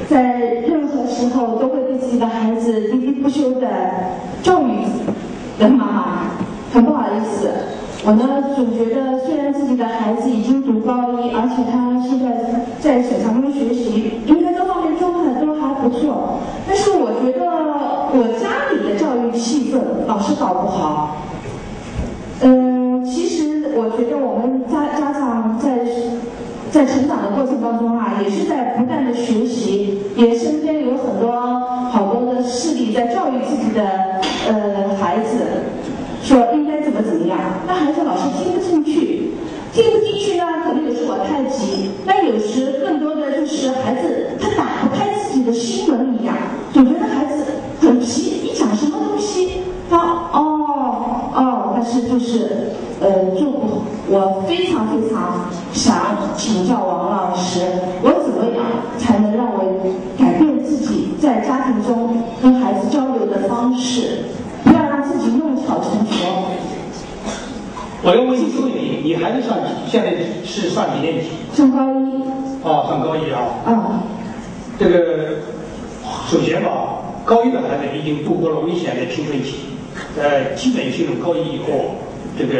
[0.09, 0.37] 在
[0.67, 3.67] 任何时候都会对自己的孩子喋喋不休的
[4.43, 4.83] 教育
[5.57, 6.17] 的妈妈，
[6.73, 7.49] 很不好意思。
[8.03, 17.45] 我呢总觉得，虽然自己的孩子已经读高一，而且他现在在省长中学习，应该各方面状态都还不错，但是我觉得
[18.11, 21.15] 我家里的教育气氛老是搞不好。
[22.41, 24.64] 嗯，其实我觉得我们。
[26.75, 31.31] 在成长的过程当中啊，也是在不断的学习，也身边有很多
[31.89, 33.81] 好多的势力在教育自己的
[34.49, 35.37] 呃孩子，
[36.21, 39.31] 说应该怎么怎么样，那孩子老是听不进去，
[39.71, 46.35] 听不进去呢，可能也是我太急，那有时更多的就是孩子他打不开自己的心门一样，
[46.73, 47.45] 总觉得孩子
[47.79, 49.97] 很皮，你讲什么东西，他
[50.33, 53.81] 哦哦，但是就是呃做不好。
[54.07, 55.04] 我非常非常
[56.45, 57.59] 请教王老师，
[58.03, 58.63] 我怎么样
[58.99, 59.57] 才能让我
[60.15, 64.25] 改变自己在家庭中跟孩子交流的方式，
[64.63, 66.45] 不要让自己弄巧成拙？
[68.03, 70.13] 我要问你一个问题：你孩子上现在
[70.45, 71.31] 是上几年级？
[71.51, 72.21] 上高一。
[72.61, 73.41] 哦，上高一啊。
[73.65, 74.03] 啊。
[74.77, 75.41] 这个
[76.29, 76.69] 首先吧，
[77.25, 79.55] 高一的孩子已经度过了危险的青春期，
[80.21, 81.95] 呃，基本进入高一以后，
[82.37, 82.53] 这个。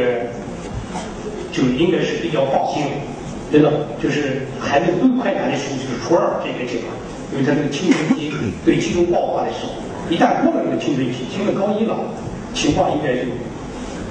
[1.52, 2.84] 就应该是比较放心，
[3.56, 3.72] 真的，
[4.03, 6.91] 就是孩子最快感的时候就是初二这个阶段，
[7.32, 8.30] 因为他这个青春期
[8.66, 9.72] 对集中爆发的时候，
[10.10, 11.95] 一旦过了这个青春期，进了高一了，
[12.53, 13.32] 情况应该就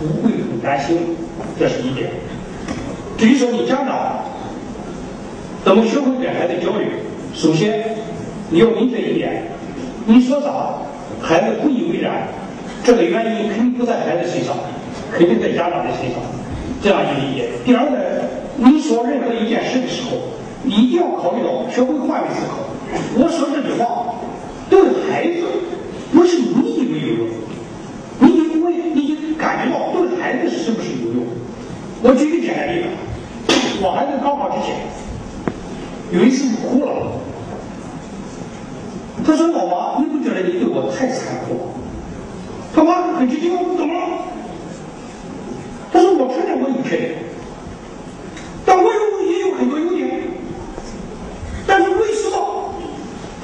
[0.01, 0.97] 不会很担心，
[1.59, 2.09] 这是一点。
[3.19, 4.25] 至于说你家长
[5.63, 6.89] 怎么学会跟孩子交流，
[7.35, 7.85] 首先
[8.49, 9.43] 你要明确一点，
[10.07, 10.49] 你说啥
[11.21, 12.29] 孩子不以为然，
[12.83, 14.57] 这个原因肯定不在孩子身上，
[15.13, 16.19] 肯定在家长的身上。
[16.83, 17.49] 这样一理解。
[17.65, 17.99] 第二呢，
[18.57, 20.19] 你说任何一件事的时候，
[20.63, 22.59] 你一定要考虑到学会换位思考。
[23.17, 24.15] 我说这句话
[24.71, 25.45] 对孩子
[26.13, 27.29] 不是你以为有用，
[28.21, 31.25] 你以为你感觉到对孩子是不是有用
[32.03, 32.89] 我举个简单例子，
[33.83, 34.77] 我孩子高考之前
[36.13, 37.13] 有一次哭了，
[39.27, 41.61] 他说：“老妈，你不觉得你对我太残酷了？”
[42.77, 44.01] 他妈很吃惊，怎么了？
[45.93, 47.15] 他说：“我承认我有缺点，
[48.77, 50.23] 我有也有很多优点。
[51.67, 52.75] 但是为什么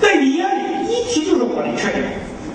[0.01, 2.05] 在你眼里一提就是我的缺点，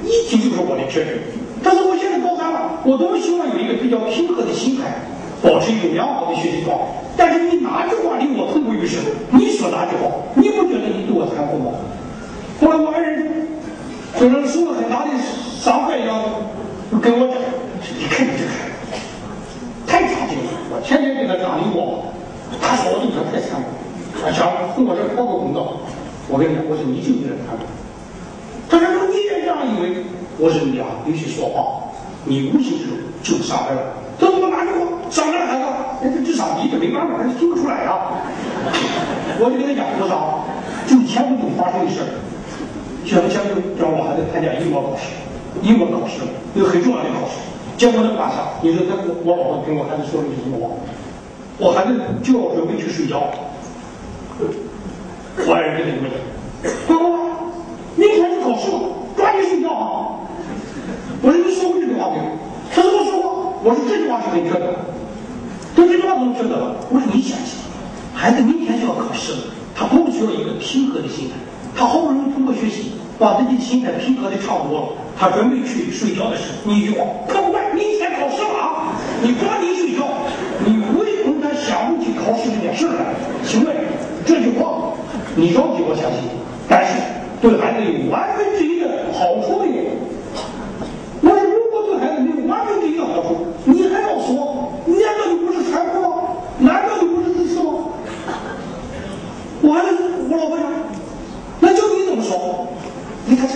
[0.03, 1.17] 一提就是我的缺点？
[1.63, 4.83] 但是我现在高三了，我多么希望有一个比较平和的心态。”
[5.43, 8.99] 保持一种良好的学习状态，但是你哪句话令我痛不欲生？
[9.29, 10.09] 你说哪句话？
[10.33, 11.71] 你不觉得你对我残酷吗？
[12.59, 13.47] 后来我爱人
[14.17, 15.11] 就是受了很大的
[15.59, 16.19] 伤害一样，
[16.99, 17.37] 跟我讲
[17.99, 18.51] ：“你看你这个，
[19.85, 20.49] 太差劲了！
[20.71, 22.14] 我天天给他讲理我，
[22.61, 23.69] 他说我对他太残酷，
[24.21, 25.77] 他想从我这儿逃个公道。
[26.27, 27.63] 我跟你讲，我说你就有点残酷。
[28.69, 30.05] 他说你也这样以为？
[30.37, 34.03] 我说你啊，你去说话，你无形之中就伤害了。
[34.19, 34.99] 这我哪句话？
[35.09, 35.65] 伤害孩子，
[36.01, 38.19] 那这智商低，这没办法，人听不出来呀。
[39.39, 40.43] 我就跟他讲，我说，
[40.89, 42.11] 就前不久发生的事儿，
[43.05, 45.13] 前前不久让我孩子参加英国考试，
[45.61, 46.19] 英国考试
[46.55, 47.39] 一个很重要的考试，
[47.77, 50.73] 结果那晚上，你说他我我老婆跟我孩子说了句什么话？
[51.57, 53.31] 我孩子就要准备去睡觉，
[55.47, 57.05] 我爱人跟他们讲，乖乖，
[57.95, 58.79] 明天就考试了，
[59.15, 60.19] 抓紧睡觉啊！
[61.21, 62.23] 我说你说过这句话没有？
[62.73, 64.75] 他说我说过，我说这句话是很缺德。
[65.75, 66.75] 对这句话怎么觉得了？
[66.89, 67.63] 我说你想想，
[68.13, 69.37] 孩子明天就要考试了，
[69.73, 71.35] 他不需要一个平和的心态。
[71.73, 74.87] 他好不容易通过学习，把自己的心态平和的差不多了，
[75.17, 78.99] 他准备去睡觉的时候，你一句话，快快快，明天考试了啊！
[79.23, 79.94] 你抓紧睡觉，
[82.25, 83.13] 不起考试这件事来。
[83.43, 83.75] 请问
[84.25, 84.93] 这句话，
[85.35, 86.21] 你着急我相信，
[86.67, 86.93] 但是
[87.41, 89.83] 对孩子有万分之一的好处没有？
[91.21, 94.71] 我如果对孩子没有万分之一的好处，你还要说？
[94.87, 96.07] 难道你不是残酷吗？
[96.59, 97.71] 难道你不是自私吗？
[99.61, 99.81] 我还
[100.29, 100.65] 我老婆讲，
[101.59, 102.67] 那就你怎么说？
[103.25, 103.55] 你看这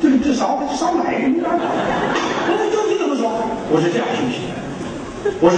[0.00, 3.30] 这个这啥这上百个，你看，我说就你怎么说？
[3.70, 5.56] 我是这样休息的，我是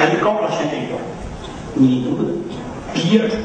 [0.00, 0.98] 孩子高考前这一段，
[1.74, 2.32] 你能不能
[2.94, 3.36] 憋着？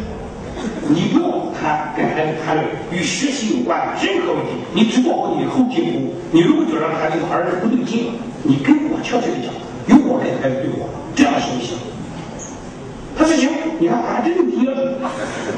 [0.87, 6.13] 你不要谈跟孩子谈论与学习有关的任何问题，你只做好你的后勤服务。
[6.31, 9.51] 你如果觉得孩子儿子不对劲了，你跟我悄悄的讲。
[9.87, 11.75] 由我跟孩子对话，这样行不行？
[13.17, 14.95] 他说行，你看还真就憋着，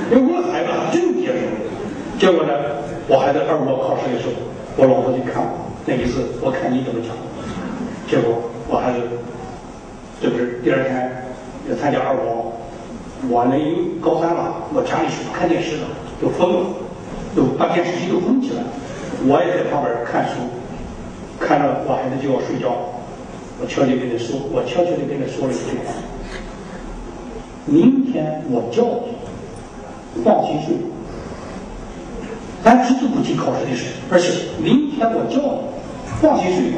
[0.09, 1.37] 因为我孩子还真憋着。
[2.17, 2.51] 结果呢，
[3.07, 4.33] 我孩子二模考试的时候，
[4.75, 7.13] 我老婆就看我，那一次我看你怎么讲。
[8.09, 8.97] 结果我孩子，
[10.21, 11.25] 这不是第二天
[11.69, 12.51] 要参加二模，
[13.29, 15.83] 我呢因为高三了，我家里是不看电视的，
[16.19, 16.65] 都疯了，
[17.35, 18.63] 都把电视机都封起来，
[19.27, 20.41] 我也在旁边看书，
[21.39, 22.73] 看着我孩子就要睡觉。
[23.59, 25.93] 我悄悄跟他说，我悄悄地跟他说了一句话：
[27.65, 28.83] 明天我叫
[30.13, 30.75] 你放心睡，
[32.63, 35.61] 咱只字不提考试的事，而且明天我叫你
[36.21, 36.77] 放心睡吧。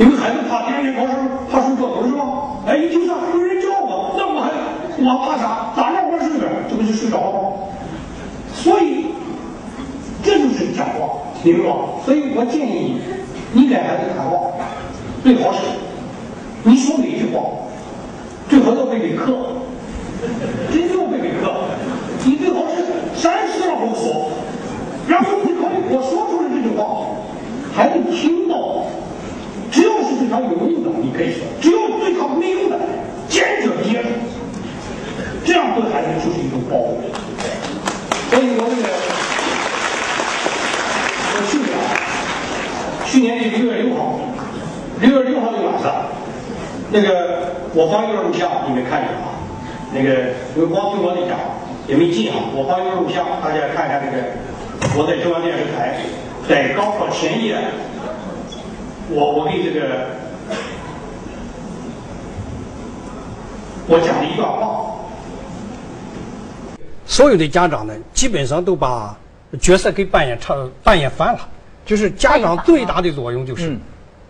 [0.00, 1.12] 因为孩子怕第二天考试
[1.52, 2.24] 怕睡觉头是吧？
[2.66, 4.50] 哎，一听上有人叫我，那我还
[4.96, 5.72] 我怕啥？
[5.76, 6.46] 咋让我睡呢？
[6.70, 7.50] 这不就睡着了吗？
[8.54, 9.08] 所以
[10.22, 11.74] 这就是讲话，明白吗？
[12.02, 12.96] 所以我建议
[13.52, 14.40] 你，你跟孩子谈话
[15.22, 15.58] 最好是。
[16.62, 17.40] 你说每句话，
[18.48, 19.32] 最好要背背课，
[20.72, 21.52] 真要背背课。
[22.24, 24.30] 你最好是三十然后说，
[25.06, 27.04] 然后你可以我说出来这句话，
[27.74, 28.84] 孩子听到，
[30.30, 32.78] 只要是对他有用的，你可以说；只要对他没用的，
[33.28, 34.08] 坚决憋着。
[35.44, 37.02] 这样对孩子就是一种保护。
[38.30, 38.88] 所以我那个，
[41.34, 41.66] 我去年，
[43.04, 44.20] 去年的六月六号，
[45.00, 46.06] 六月六号的晚上。
[46.92, 49.34] 那个我发一个录像，你们看一下啊？
[49.92, 51.38] 那个因为光听我的讲
[51.88, 54.22] 也没劲啊，我发一个录像，大家看一下那个
[54.96, 55.98] 我在中央电视台
[56.48, 57.56] 在高考前夜，
[59.10, 60.06] 我我给这个
[63.92, 64.94] 我讲了一段话。
[67.04, 69.18] 所有的家长呢，基本上都把
[69.60, 71.40] 角色给扮演差扮演反了，
[71.84, 73.76] 就是家长最大的作用就是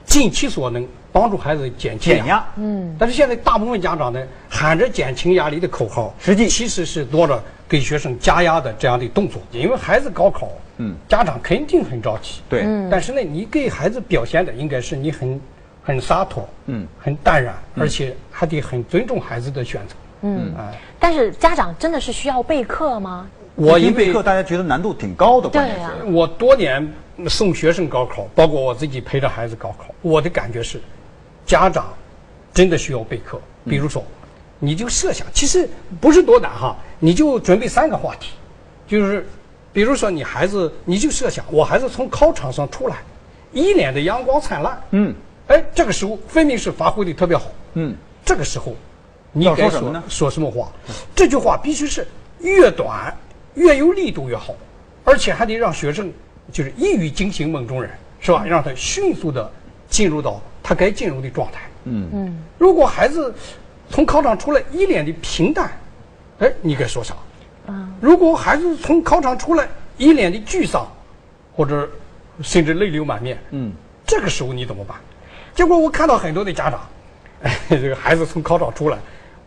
[0.06, 0.86] 尽其所能。
[1.12, 6.48] 帮助孩子减减压，嗯，但是现在大部分家长呢喊着减轻压力的口号，实际。
[6.48, 9.42] 其实是做着给学生加压的这样的动作。
[9.50, 15.40] 因为孩子高考，嗯，家长肯定很着急，对，但是呢，你给孩子表现的应该是你很
[15.82, 23.28] 很洒脱，嗯，很淡然，而且还得很尊重孩子的选择，嗯，哎，但是家长真的是需要备课吗？
[23.54, 25.92] 我一备课，大家觉得难度挺高的，对呀。
[26.06, 26.90] 我多年
[27.28, 30.80] 送学生高考，包括我自己陪着孩子高考，我的感觉是。
[31.44, 31.92] 家长
[32.54, 34.02] 真的需要备课，比如说，
[34.58, 35.68] 你就设想，其实
[36.00, 38.30] 不是多难哈，你就准备三个话题，
[38.88, 39.26] 就是，
[39.70, 42.96] 比如说你孩子，你就设想，我孩子从考场上出来，
[43.52, 45.14] 一脸的阳光灿烂，嗯，
[45.48, 47.94] 哎，这个时候分明是发挥的特别好，嗯，
[48.30, 48.76] 这个时候，
[49.32, 50.70] 你要该说什么呢说什么话？
[51.16, 52.06] 这句话必须是
[52.38, 53.12] 越短
[53.54, 54.54] 越有力度越好，
[55.04, 56.12] 而且还得让学生
[56.52, 58.44] 就是一语惊醒梦中人，是吧？
[58.46, 59.50] 让他迅速的
[59.88, 61.62] 进入到他该进入的状态。
[61.86, 63.34] 嗯嗯，如果孩子
[63.88, 65.72] 从考场出来一脸的平淡，
[66.38, 67.16] 哎，你该说啥？
[67.66, 69.68] 嗯，如果孩子从考场出来
[69.98, 70.86] 一脸的沮丧，
[71.56, 71.90] 或者
[72.42, 73.72] 甚至泪流满面，嗯，
[74.06, 74.96] 这个时候你怎么办？
[75.52, 76.84] 结果我看到很多的家长，哎，
[77.68, 78.98] 这个孩子从考场出来，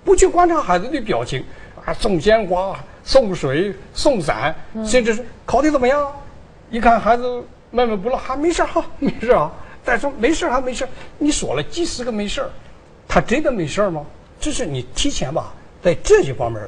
[0.03, 1.43] 不去观察孩子的表情，
[1.85, 6.11] 啊，送鲜花、送水、送伞，甚至是考的怎么样？
[6.69, 7.23] 一看孩子
[7.71, 9.51] 闷闷不乐，还没事儿哈， 没事儿啊。
[9.83, 12.49] 再说没事儿还没事儿，你说了几十个没事儿，
[13.07, 14.03] 他真的没事儿吗？
[14.39, 16.61] 这是你提前吧，在这些方面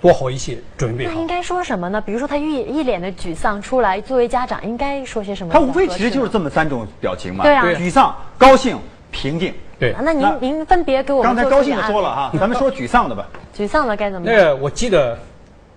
[0.00, 1.12] 做好一些准备好。
[1.14, 2.00] 那应该说什么呢？
[2.00, 5.52] 比如说他一一脸的沮丧出来，作为家长应该说些什么？
[5.52, 8.78] 他无非其实就是这么三种表情嘛，对啊沮丧、高兴、
[9.10, 9.54] 平静。
[9.78, 13.28] 对啊那您您分别给我们刚才高兴的说了哈， 咱们说沮丧的吧。
[13.56, 14.34] 沮丧的该怎么办？
[14.34, 15.16] 那个我记得，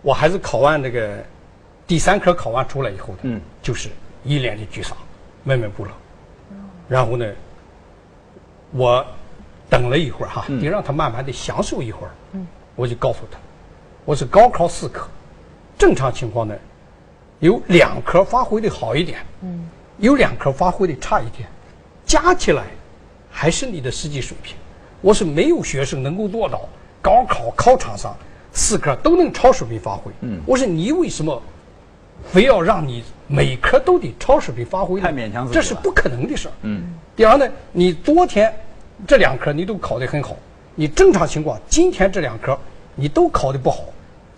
[0.01, 1.17] 我还是考完那个
[1.85, 3.89] 第三科考完出来以后的，嗯，就是
[4.23, 4.97] 一脸的沮丧，
[5.43, 5.91] 闷闷不乐。
[6.87, 7.25] 然后呢，
[8.71, 9.05] 我
[9.69, 12.11] 等了一会儿哈，嗯得让他慢慢的享受一会儿。
[12.33, 13.37] 嗯，我就告诉他，
[14.03, 15.07] 我是高考四科，
[15.77, 16.55] 正常情况呢，
[17.39, 19.69] 有两科发挥的好一点，嗯，
[19.99, 21.47] 有两科发挥的差一点，
[22.05, 22.63] 加起来
[23.31, 24.55] 还是你的实际水平。
[24.99, 26.69] 我是没有学生能够做到
[27.01, 28.15] 高考考场上
[28.53, 30.11] 四科都能超水平发挥。
[30.21, 31.41] 嗯我说你为什么
[32.25, 35.07] 非要让你每科都得超水平发挥呢？
[35.07, 36.51] 太勉强自己了这是不可能的事儿。
[36.61, 38.53] 嗯，第二呢，你昨天
[39.07, 40.35] 这两科你都考得很好，
[40.75, 42.55] 你正常情况今天这两科
[42.93, 43.85] 你都考得不好，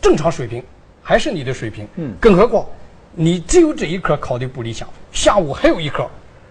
[0.01, 0.63] 正常水平
[1.01, 1.85] 还是你的水平。
[1.97, 2.65] 嗯更何况
[3.13, 6.07] 你只有这一科考得不理想，下午还有一科，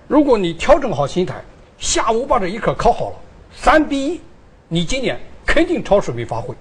[0.07, 1.43] 如果你调整好心态，
[1.83, 3.16] 下午把这一科考好了，
[3.53, 4.20] 三比一，
[4.68, 6.55] 你今年肯定超水平发挥。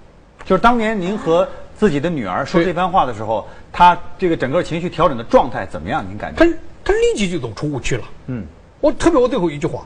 [0.44, 1.48] 就是当年您和
[1.78, 6.04] 自己的女儿说这番话的时候，她这个整个情绪调整的状态怎么样？
[6.06, 6.52] 您感觉她
[6.84, 8.02] 她立即就走出误区了。
[8.26, 8.44] 嗯，
[8.80, 9.84] 我特别我最后一句话，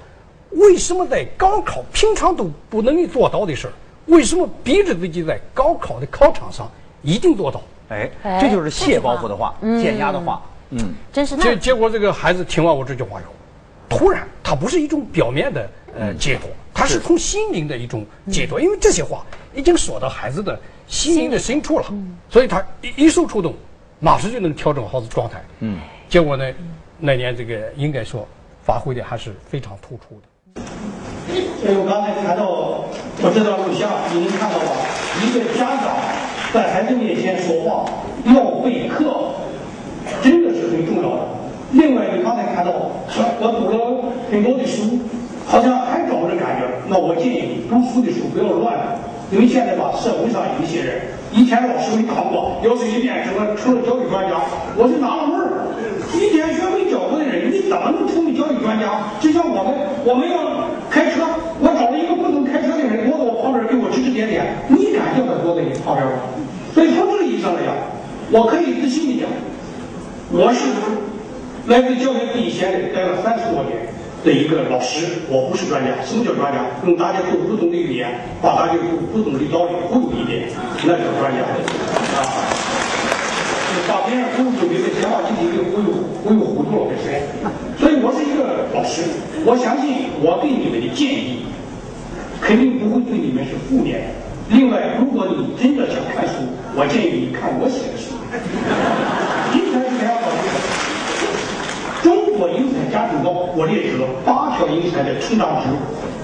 [0.52, 3.72] 为什么在高考平常都不能做到的事儿，
[4.06, 6.66] 为什么逼着自己在高考的考场上
[7.02, 7.60] 一定做到？
[7.90, 10.40] 哎，哎这就是卸包袱的话，减压的话。
[10.70, 13.32] 嗯，真是那结结果这个孩子听完我这句话以后，
[13.96, 19.24] 突然它不是一种表面的呃解脱，它是从心灵的一种解脱，因为这些话
[19.54, 21.86] 已经说到孩子的心灵的深处了，
[22.28, 23.54] 所以他一一受触动，
[23.98, 25.42] 马上就能调整好的状态。
[25.60, 25.80] 嗯，
[26.10, 26.44] 结果呢，
[26.98, 28.28] 那年这个应该说
[28.62, 30.62] 发挥的还是非常突出的。
[31.62, 34.66] 所以我刚才谈到，我这段录像你能看到吧？
[35.24, 35.96] 一个家长
[36.52, 37.88] 在孩子面前说话
[38.26, 39.32] 要备课，
[40.22, 41.28] 真的是很重要的。
[41.72, 42.70] 另外，你刚才看到，
[43.40, 44.98] 我读了很多的书，
[45.46, 46.66] 好像还找不着感觉。
[46.88, 48.72] 那我建议你读书的时候不要乱
[49.28, 51.02] 读，因为现在吧，社会上有一些人，
[51.32, 54.38] 以前老师没考过，要是一变成了成了教育专家，
[54.78, 55.74] 我就纳了闷儿。
[56.14, 59.10] 一点学没教过的人，你怎么能成为教育专家？
[59.18, 59.74] 就像我们，
[60.06, 61.26] 我们要开车，
[61.58, 66.12] 我找了一个不懂开车的人，坐在我旁边给我指指点点，你敢叫他坐在你旁边吗？
[66.72, 67.74] 所以从这个意义上来讲，
[68.30, 69.28] 我可以自信的讲，
[70.30, 70.70] 我是
[71.66, 73.90] 来自教育第一线的，待了三十多年
[74.24, 75.90] 的一个老师，我不是专家。
[76.04, 76.62] 什么叫专家？
[76.86, 80.48] 用大家都不懂的语言，把大家都不懂的道理忽悠一遍，
[80.84, 82.22] 那叫专家啊。
[83.88, 85.90] 把别人忽悠就别人闲话集体给忽悠
[86.22, 87.18] 忽悠糊涂了，这是。
[87.80, 89.02] 所以我是一个老师，
[89.44, 91.46] 我相信我给你们的建议，
[92.40, 94.56] 肯定不会对你们是负面的。
[94.56, 96.46] 另外，如果你真的想看书，
[96.76, 98.14] 我建议你看我写的书。
[102.38, 102.48] 我。
[102.56, 105.76] 英才家庭高，我列举了八条英才的成长之路。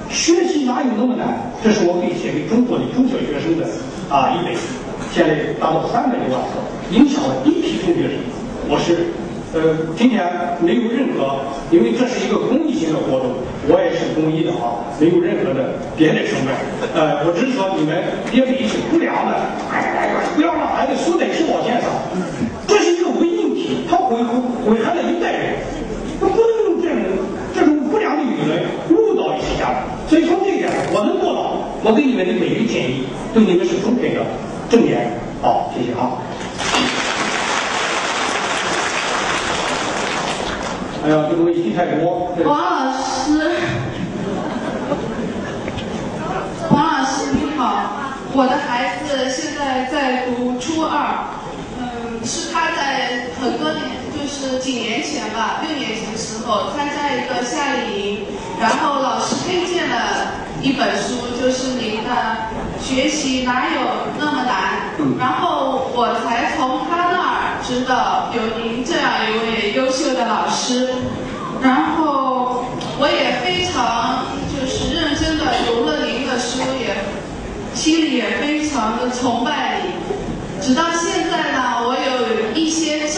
[0.08, 1.50] 学习哪有那么难？
[1.62, 3.68] 这是我给写给中国的中小学生的
[4.08, 4.60] 啊一本书，
[5.12, 8.16] 现在达到三百多万册，影响了一批中学生。
[8.64, 9.12] 我是
[9.52, 10.24] 呃，今年
[10.60, 13.36] 没有任何，因为这是一个公益性的活动，
[13.68, 16.48] 我也是公益的啊，没有任何的别的成分。
[16.96, 18.00] 呃，我只是说你们
[18.32, 19.36] 别给一些不良的，
[20.36, 21.92] 不要让孩子输在起跑线上，
[22.64, 24.16] 这是一个伪命题，它毁
[24.64, 25.60] 毁害了一代人。
[26.22, 27.18] 那不能用这种
[27.52, 28.62] 这种不良的舆论
[28.94, 29.82] 误导一些家长。
[30.12, 34.20] 所以从这一点，我能做到，我给你们的每一个建议对你们是充分的
[34.68, 35.10] 正面。
[35.40, 36.20] 好，谢谢啊。
[41.02, 42.28] 哎呀，这个问题太多。
[42.44, 43.56] 王老师，
[46.68, 51.24] 王老师你好，我的孩子现在在读初二，
[51.80, 53.80] 嗯，是他在很多年，
[54.40, 58.24] 就是几年前吧，六年级的时候参加一个夏令营，
[58.58, 62.10] 然后老师推荐了一本书，就是您的
[62.82, 63.80] 《学习哪有
[64.18, 70.88] 那么难》，然后我才从他那儿知道有您这样一位优秀的老师，
[71.60, 72.64] 然后
[72.98, 76.96] 我也非常就是认真的读了您的书，也
[77.74, 79.92] 心里也非常的崇拜你。
[80.64, 83.08] 直到现在呢，我有一些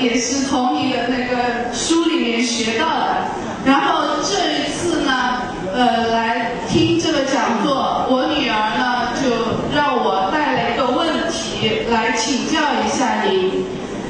[0.00, 3.28] 也是从你的那个书里面学到的。
[3.64, 5.42] 然后这一次呢，
[5.74, 13.64] 呃，来听这个讲座，我女儿呢就让我带了一个问题来请教一下您，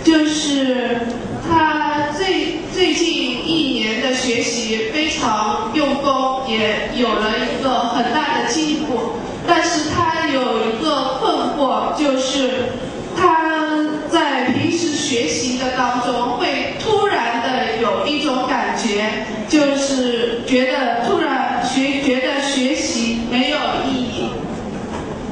[0.04, 1.06] 就是
[1.48, 9.12] 她最最近一年的学习非常用功，也有了一个很大的进步，
[9.48, 12.72] 但是她有一个困惑，就是
[13.16, 13.64] 她
[14.10, 23.56] 在平时学习的当中会突然的有一种感觉，就是觉得突然学觉得学习没有
[23.88, 24.30] 意义，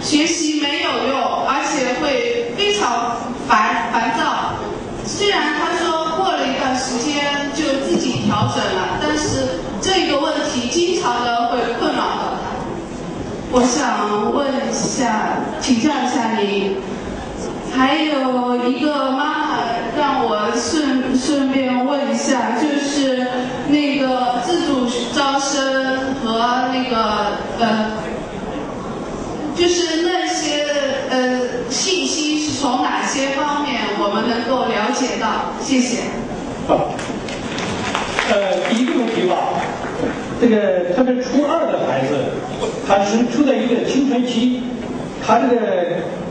[0.01, 3.17] 学习没有用，而且会非常
[3.49, 4.55] 烦烦躁。
[5.05, 12.45] 虽然他说过了一段时间就自己调整了，但是这个问题经常的会困扰到他。
[13.57, 16.77] 我想问一下，请教一下您，
[17.73, 19.59] 还有一个妈妈
[19.97, 23.25] 让我顺顺便问一下，就是
[23.69, 27.93] 那个自主招生和那个呃，
[29.55, 30.67] 就是那些
[31.11, 35.55] 呃信息是从哪些方面我们能够了解到？
[35.63, 35.99] 谢谢。
[36.67, 36.91] 好，
[38.33, 39.37] 呃，第一个问题吧，
[40.41, 42.15] 这个特别初二的孩子，
[42.87, 44.63] 他是处在一个青春期，
[45.25, 45.57] 他这个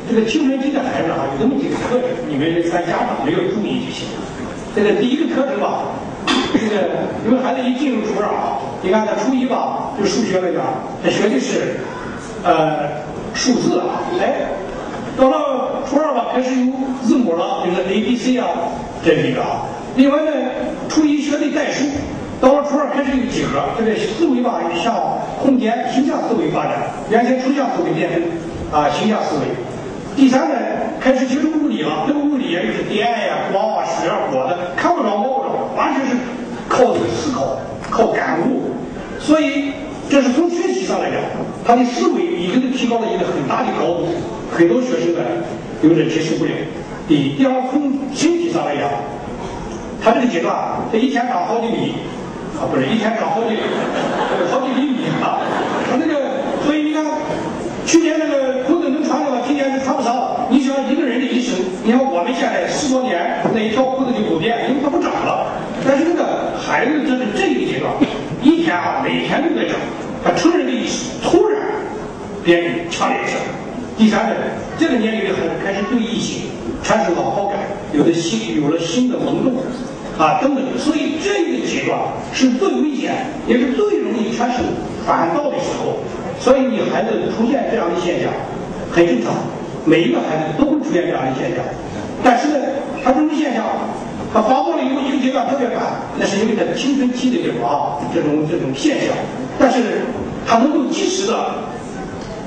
[0.10, 4.24] 这个青春期的孩子啊，有这么几个特征，你们咱家长没有注意就行了。
[4.76, 5.93] 这个第一个特征吧，
[6.28, 6.89] 这个
[7.26, 10.62] 因为孩子一进入初二啊，你看他初一吧，就数学那个，
[11.04, 11.78] 他学的是
[12.43, 12.89] 呃
[13.34, 14.49] 数字啊，哎，
[15.18, 16.74] 到了初二吧，开始有
[17.04, 18.47] 字母了，就是 A B C 啊，
[19.04, 19.66] 这几个啊。
[19.95, 20.32] 另外呢，
[20.89, 21.86] 初一学的代数，
[22.44, 24.94] 到了初二开始有几何，这个思维吧向
[25.41, 28.22] 空间形象思维发展，原先抽象思维变成
[28.70, 29.44] 啊形象思维。
[30.14, 30.56] 第三呢，
[31.00, 36.18] 开始接触物理了，这个物理也就是电呀、光啊、水啊、火的，看不着摸不着，完全是
[36.68, 37.58] 靠思考、
[37.89, 38.72] 靠感悟。
[39.22, 39.72] 所以
[40.10, 41.22] 这是从学习上来讲，
[41.64, 44.08] 他的思维已经提高了一个很大的高度，
[44.52, 45.22] 很多学生呢
[45.82, 46.52] 有点接受不了。
[47.08, 48.89] 第一，第二，从身体上来讲。
[50.04, 50.54] 他这个阶段，
[50.91, 51.94] 他一天长好几米，
[52.60, 53.58] 啊，不是一天长好几
[54.51, 55.41] 好几厘米啊。
[55.89, 57.04] 他那个，所以你看，
[57.86, 60.48] 去年那个裤子能穿的话，今年是穿不上。
[60.49, 65.52] 你想一个人的一生，你看我们现在十多年那一条裤子就不变，因为它不长了。
[65.86, 67.91] 但是那个孩子这是这个阶段，
[68.41, 69.76] 一天啊，每天都在长。
[70.23, 71.60] 他成人的意识突然
[72.45, 73.41] 变得强烈起来。
[73.98, 74.36] 第三个，
[74.78, 76.44] 这个年龄的孩子开始对异性
[76.82, 77.60] 产生了好感，
[77.94, 79.53] 有了新有了新的萌动。
[80.18, 81.99] 啊，等等，所以这个阶段
[82.34, 83.14] 是最危险，
[83.48, 84.64] 也是最容易产生
[85.07, 85.98] 反倒的时候。
[86.40, 88.31] 所以你孩子出现这样的现象，
[88.91, 89.34] 很正常，
[89.85, 91.64] 每一个孩子都会出现这样的现象。
[92.23, 92.60] 但是呢，
[93.03, 93.64] 他这种现象，
[94.34, 95.77] 他发作了以后一个阶段特别晚，
[96.19, 99.15] 那是因为他青春期的这种啊这种这种现象。
[99.57, 100.02] 但是
[100.45, 101.56] 他能够及时的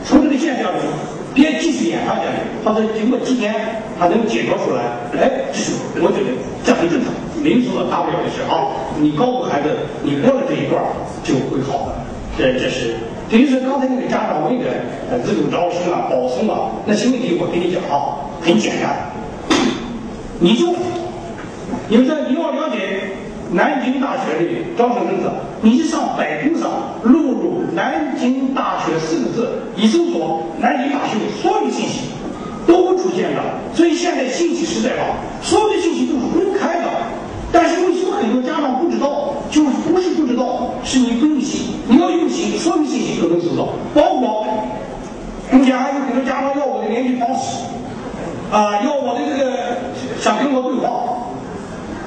[0.05, 0.83] 从这个现象中。
[1.37, 2.23] 别继续演下去，
[2.65, 3.55] 他说经过几天，
[4.01, 4.81] 他能解脱出来，
[5.21, 6.33] 哎，这是我觉得
[6.65, 8.69] 这很正常，民族的大不了的事啊。
[9.01, 9.69] 你告诉孩子，
[10.03, 10.83] 你过了这一段
[11.23, 11.95] 就会好的，
[12.37, 12.97] 这这是。
[13.29, 14.67] 等于说刚才那个家长问的
[15.25, 19.11] 自主招生啊、保送啊，那些问题我跟你讲啊，很简单，
[20.39, 20.73] 你就，
[21.89, 22.79] 你们说你要了解
[23.51, 26.71] 南京大学的招生政策，你就上百度上
[27.03, 32.11] 录入“南京大学”四个字，一搜索南京大学所有信息
[32.65, 33.43] 都会出现的。
[33.75, 36.87] 所以现在信息时代吧，所有的信息都是公开的。
[37.59, 39.33] 但是为什么很多家长不知道？
[39.51, 41.77] 就不是不知道，是你不用心。
[41.89, 44.47] 你要用心，所有信息都能收到，包括
[45.51, 47.65] 目前还有很多家长要我的联系方式，
[48.53, 49.53] 啊，要我的这个
[50.21, 51.33] 想跟我对话。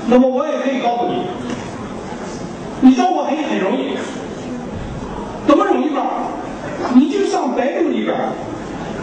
[0.08, 1.24] 那么我也可以告诉你，
[2.82, 3.96] 你找我很很容易，
[5.48, 6.02] 怎么容易呢？
[6.94, 8.16] 你就上百度里边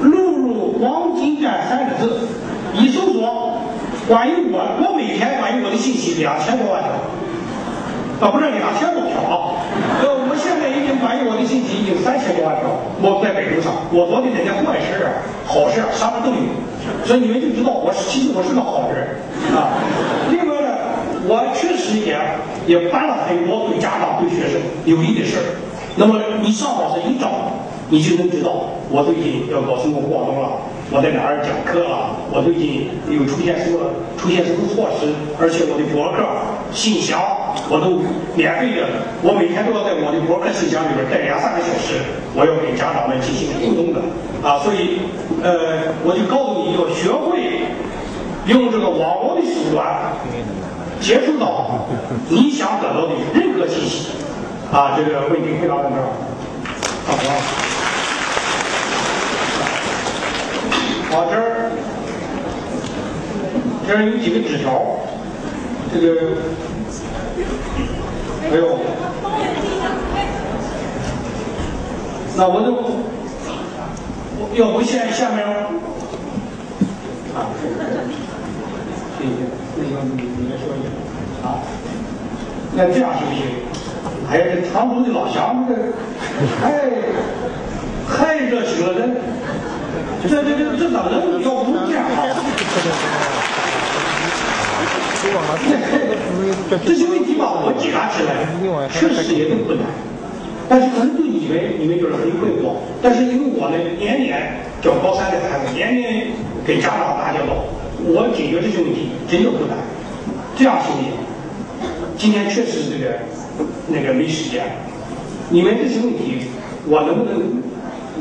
[0.02, 2.28] 录入“黄金站”三个字，
[2.74, 3.58] 一搜索，
[4.08, 4.85] 关于我，我
[5.16, 6.92] 每天关于我的信息两千多万条，
[8.20, 9.64] 啊，不是两千多条啊。
[10.04, 12.68] 呃，我现在已经关于我的信息已经三千多万条，
[13.00, 16.52] 我在北京上，我做的这些坏事啊、好事啊，啥都有，
[17.08, 19.24] 所以你们就知道我是其实我是个好人
[19.56, 19.80] 啊。
[20.28, 20.68] 另外呢，
[21.24, 22.12] 我确实也
[22.68, 25.56] 也办了很多对家长、对学生有益的事儿。
[25.96, 27.56] 那么你上网上一找，
[27.88, 30.75] 你就能知道我最近要搞什么活动了。
[30.88, 32.14] 我在哪儿讲课了？
[32.30, 35.10] 我最近又出现什么出现什么措施？
[35.40, 36.22] 而且我的博客、
[36.70, 37.18] 信箱
[37.68, 38.06] 我都
[38.36, 38.86] 免费的，
[39.20, 41.98] 我每天都要在我的博客、信箱里边待两三个小时，
[42.34, 43.98] 我要跟家长们进行互动的
[44.46, 44.62] 啊！
[44.62, 45.02] 所以，
[45.42, 47.66] 呃，我就告诉你要学会
[48.46, 50.14] 用这个网络的手段
[51.00, 51.88] 接触到
[52.30, 54.14] 你想得到的任何信息
[54.70, 54.94] 啊！
[54.96, 56.14] 这个问题回答到这儿，
[57.10, 57.65] 好吧？
[61.08, 61.70] 好，这儿
[63.86, 64.82] 这儿有几个纸条，
[65.92, 66.06] 这个，
[68.50, 68.78] 哎呦，
[72.36, 72.66] 那我就，
[74.60, 75.50] 要不先下面，啊，
[79.16, 79.28] 谢谢，
[79.76, 80.86] 那个你你来说一下，
[81.48, 81.62] 啊，
[82.74, 83.40] 那这样行不行？
[84.28, 85.80] 哎呀，这常州的老乡，这个
[86.60, 86.64] 太
[88.12, 88.14] 太
[88.46, 88.98] 热情了，这。
[90.22, 92.08] 这这这这咋能要不这样啊？
[96.84, 98.46] 这些问题吧，我解答起来
[98.88, 99.86] 确实也很困难，
[100.68, 106.28] 但是可能对你们你们觉得很困惑，但是因为我呢年年教高三的孩子，年年
[106.66, 107.64] 跟家长打交道，
[108.04, 109.76] 我解决这些问题真的不难。
[110.56, 111.10] 这样行不行？
[112.16, 113.18] 今天确实这个
[113.88, 114.64] 那个没时间，
[115.50, 116.46] 你们这些问题
[116.86, 117.62] 我能不能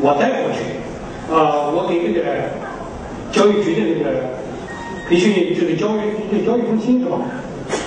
[0.02, 0.85] 我带过去？
[1.32, 2.22] 啊，我给那个
[3.32, 4.38] 教育局的那个
[5.10, 6.00] 培训，就是教育
[6.32, 7.18] 这个教育中心是吧？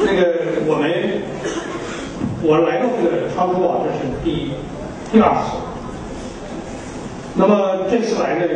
[0.04, 0.90] 那个我们
[2.42, 4.50] 我来到这个常州啊，这是第
[5.12, 5.56] 第二次。
[7.36, 8.46] 那么这次来呢，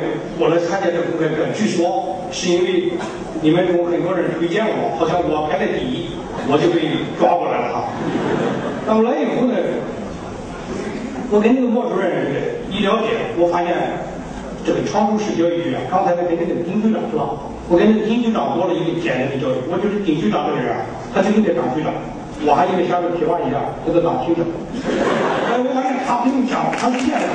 [0.41, 2.93] 我来参加这个公开课，据说是因为
[3.41, 6.11] 你们中很多人推荐我，好像我排在第一，
[6.51, 6.91] 我就被
[7.21, 7.85] 抓过来了哈。
[8.85, 9.55] 那么来以后呢，
[11.31, 12.11] 我跟那个莫主任
[12.69, 14.11] 一了解，我发现。
[14.65, 17.35] 这个常州市教育局啊，刚才跟那个丁局长是吧？
[17.69, 19.59] 我跟那个丁局长做了一个简单的交流。
[19.71, 21.93] 我觉得丁局长这个人啊，他就应该当局长。
[22.43, 24.43] 我还应该向他提拔一下，给他当厅长。
[25.47, 27.27] 哎，我发现他不用讲，他是这样的。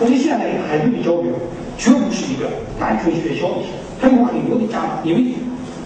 [0.00, 1.32] 我们现在孩子的教育
[1.80, 5.32] 绝不是一个单纯学校的事，他有很多的家长，因为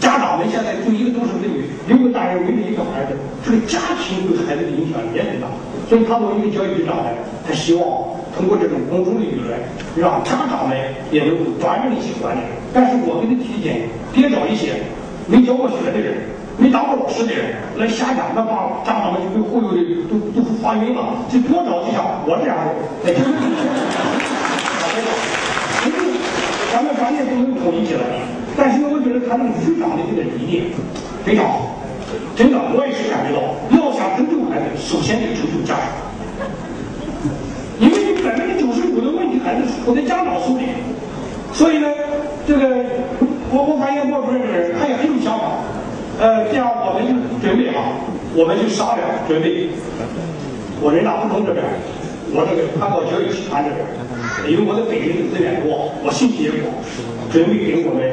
[0.03, 3.15] 家长们现在就一个都是子女，六个大人围着一个孩子，
[3.47, 5.47] 这个家庭对孩子的影响也很大。
[5.89, 7.11] 所以他作为一个教育局长呢，
[7.47, 8.15] 他希望。
[8.37, 9.57] 通过这种公众的舆论，
[9.97, 10.77] 让家长们
[11.11, 12.47] 也能够端正一些观念。
[12.71, 14.77] 但是我给他提建议，别找一些
[15.27, 16.21] 没教过学的人、
[16.59, 21.25] 没当过老师的人来瞎讲，那把家长们就被忽悠的都都发晕了。
[21.33, 22.77] 就多找几像我这样的，
[23.09, 23.17] 哎，
[26.75, 28.21] 咱们观念都能统一起来。
[28.55, 30.65] 但是，我觉得他那个局长的这个理念
[31.25, 31.76] 非常好，
[32.37, 33.41] 真的，我也是感觉到，
[33.73, 35.89] 要想成就孩子，首先得成就家长。
[37.81, 40.65] 因为百分之九十五的问题还是出在家长手里，
[41.53, 41.89] 所以呢，
[42.47, 42.85] 这个
[43.49, 45.65] 我我发现莫主任这个人他也很有想法，
[46.21, 48.05] 呃，这样我们就准备哈，
[48.37, 49.69] 我们就商量准备，
[50.81, 51.65] 我人大附中这边，
[52.37, 53.81] 我这个汉高教育集团这边，
[54.53, 56.69] 因为我在北京的资源多，我信息也广，
[57.33, 58.05] 准备给我们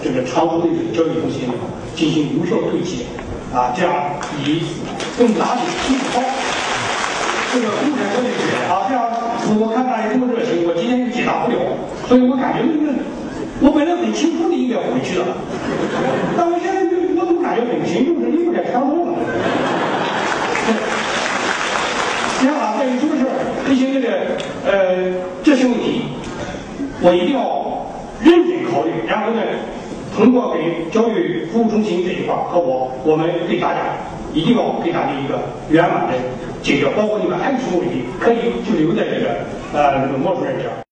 [0.00, 1.44] 这个常州的教育中心
[1.96, 3.04] 进行有效对接，
[3.54, 3.94] 啊，这样
[4.44, 4.62] 以
[5.18, 6.22] 更大的提高。
[7.52, 9.08] 这个共产教育学啊，这样
[9.58, 11.56] 我看大家这么热情，我今天就解答不了，
[12.06, 12.92] 所以我感觉那个
[13.60, 15.26] 我本来很轻松的应该回去了，
[16.36, 19.14] 但我现在就我总感觉很沉重，是有点强动了。
[22.40, 23.32] 行啊，在于什么事儿？
[23.66, 24.36] 进行这个
[24.66, 26.02] 呃这些问题，
[27.00, 27.88] 我一定要
[28.20, 29.40] 认真考虑，然后呢，
[30.16, 33.80] 通过给教育服务中心这一块和我，我们给大家
[34.32, 35.38] 一定要给大家一个
[35.68, 36.14] 圆满的。
[36.62, 39.36] 解决，包括你们还有什么问题，可以就留在这个
[39.72, 40.85] 呃这个莫主任这儿。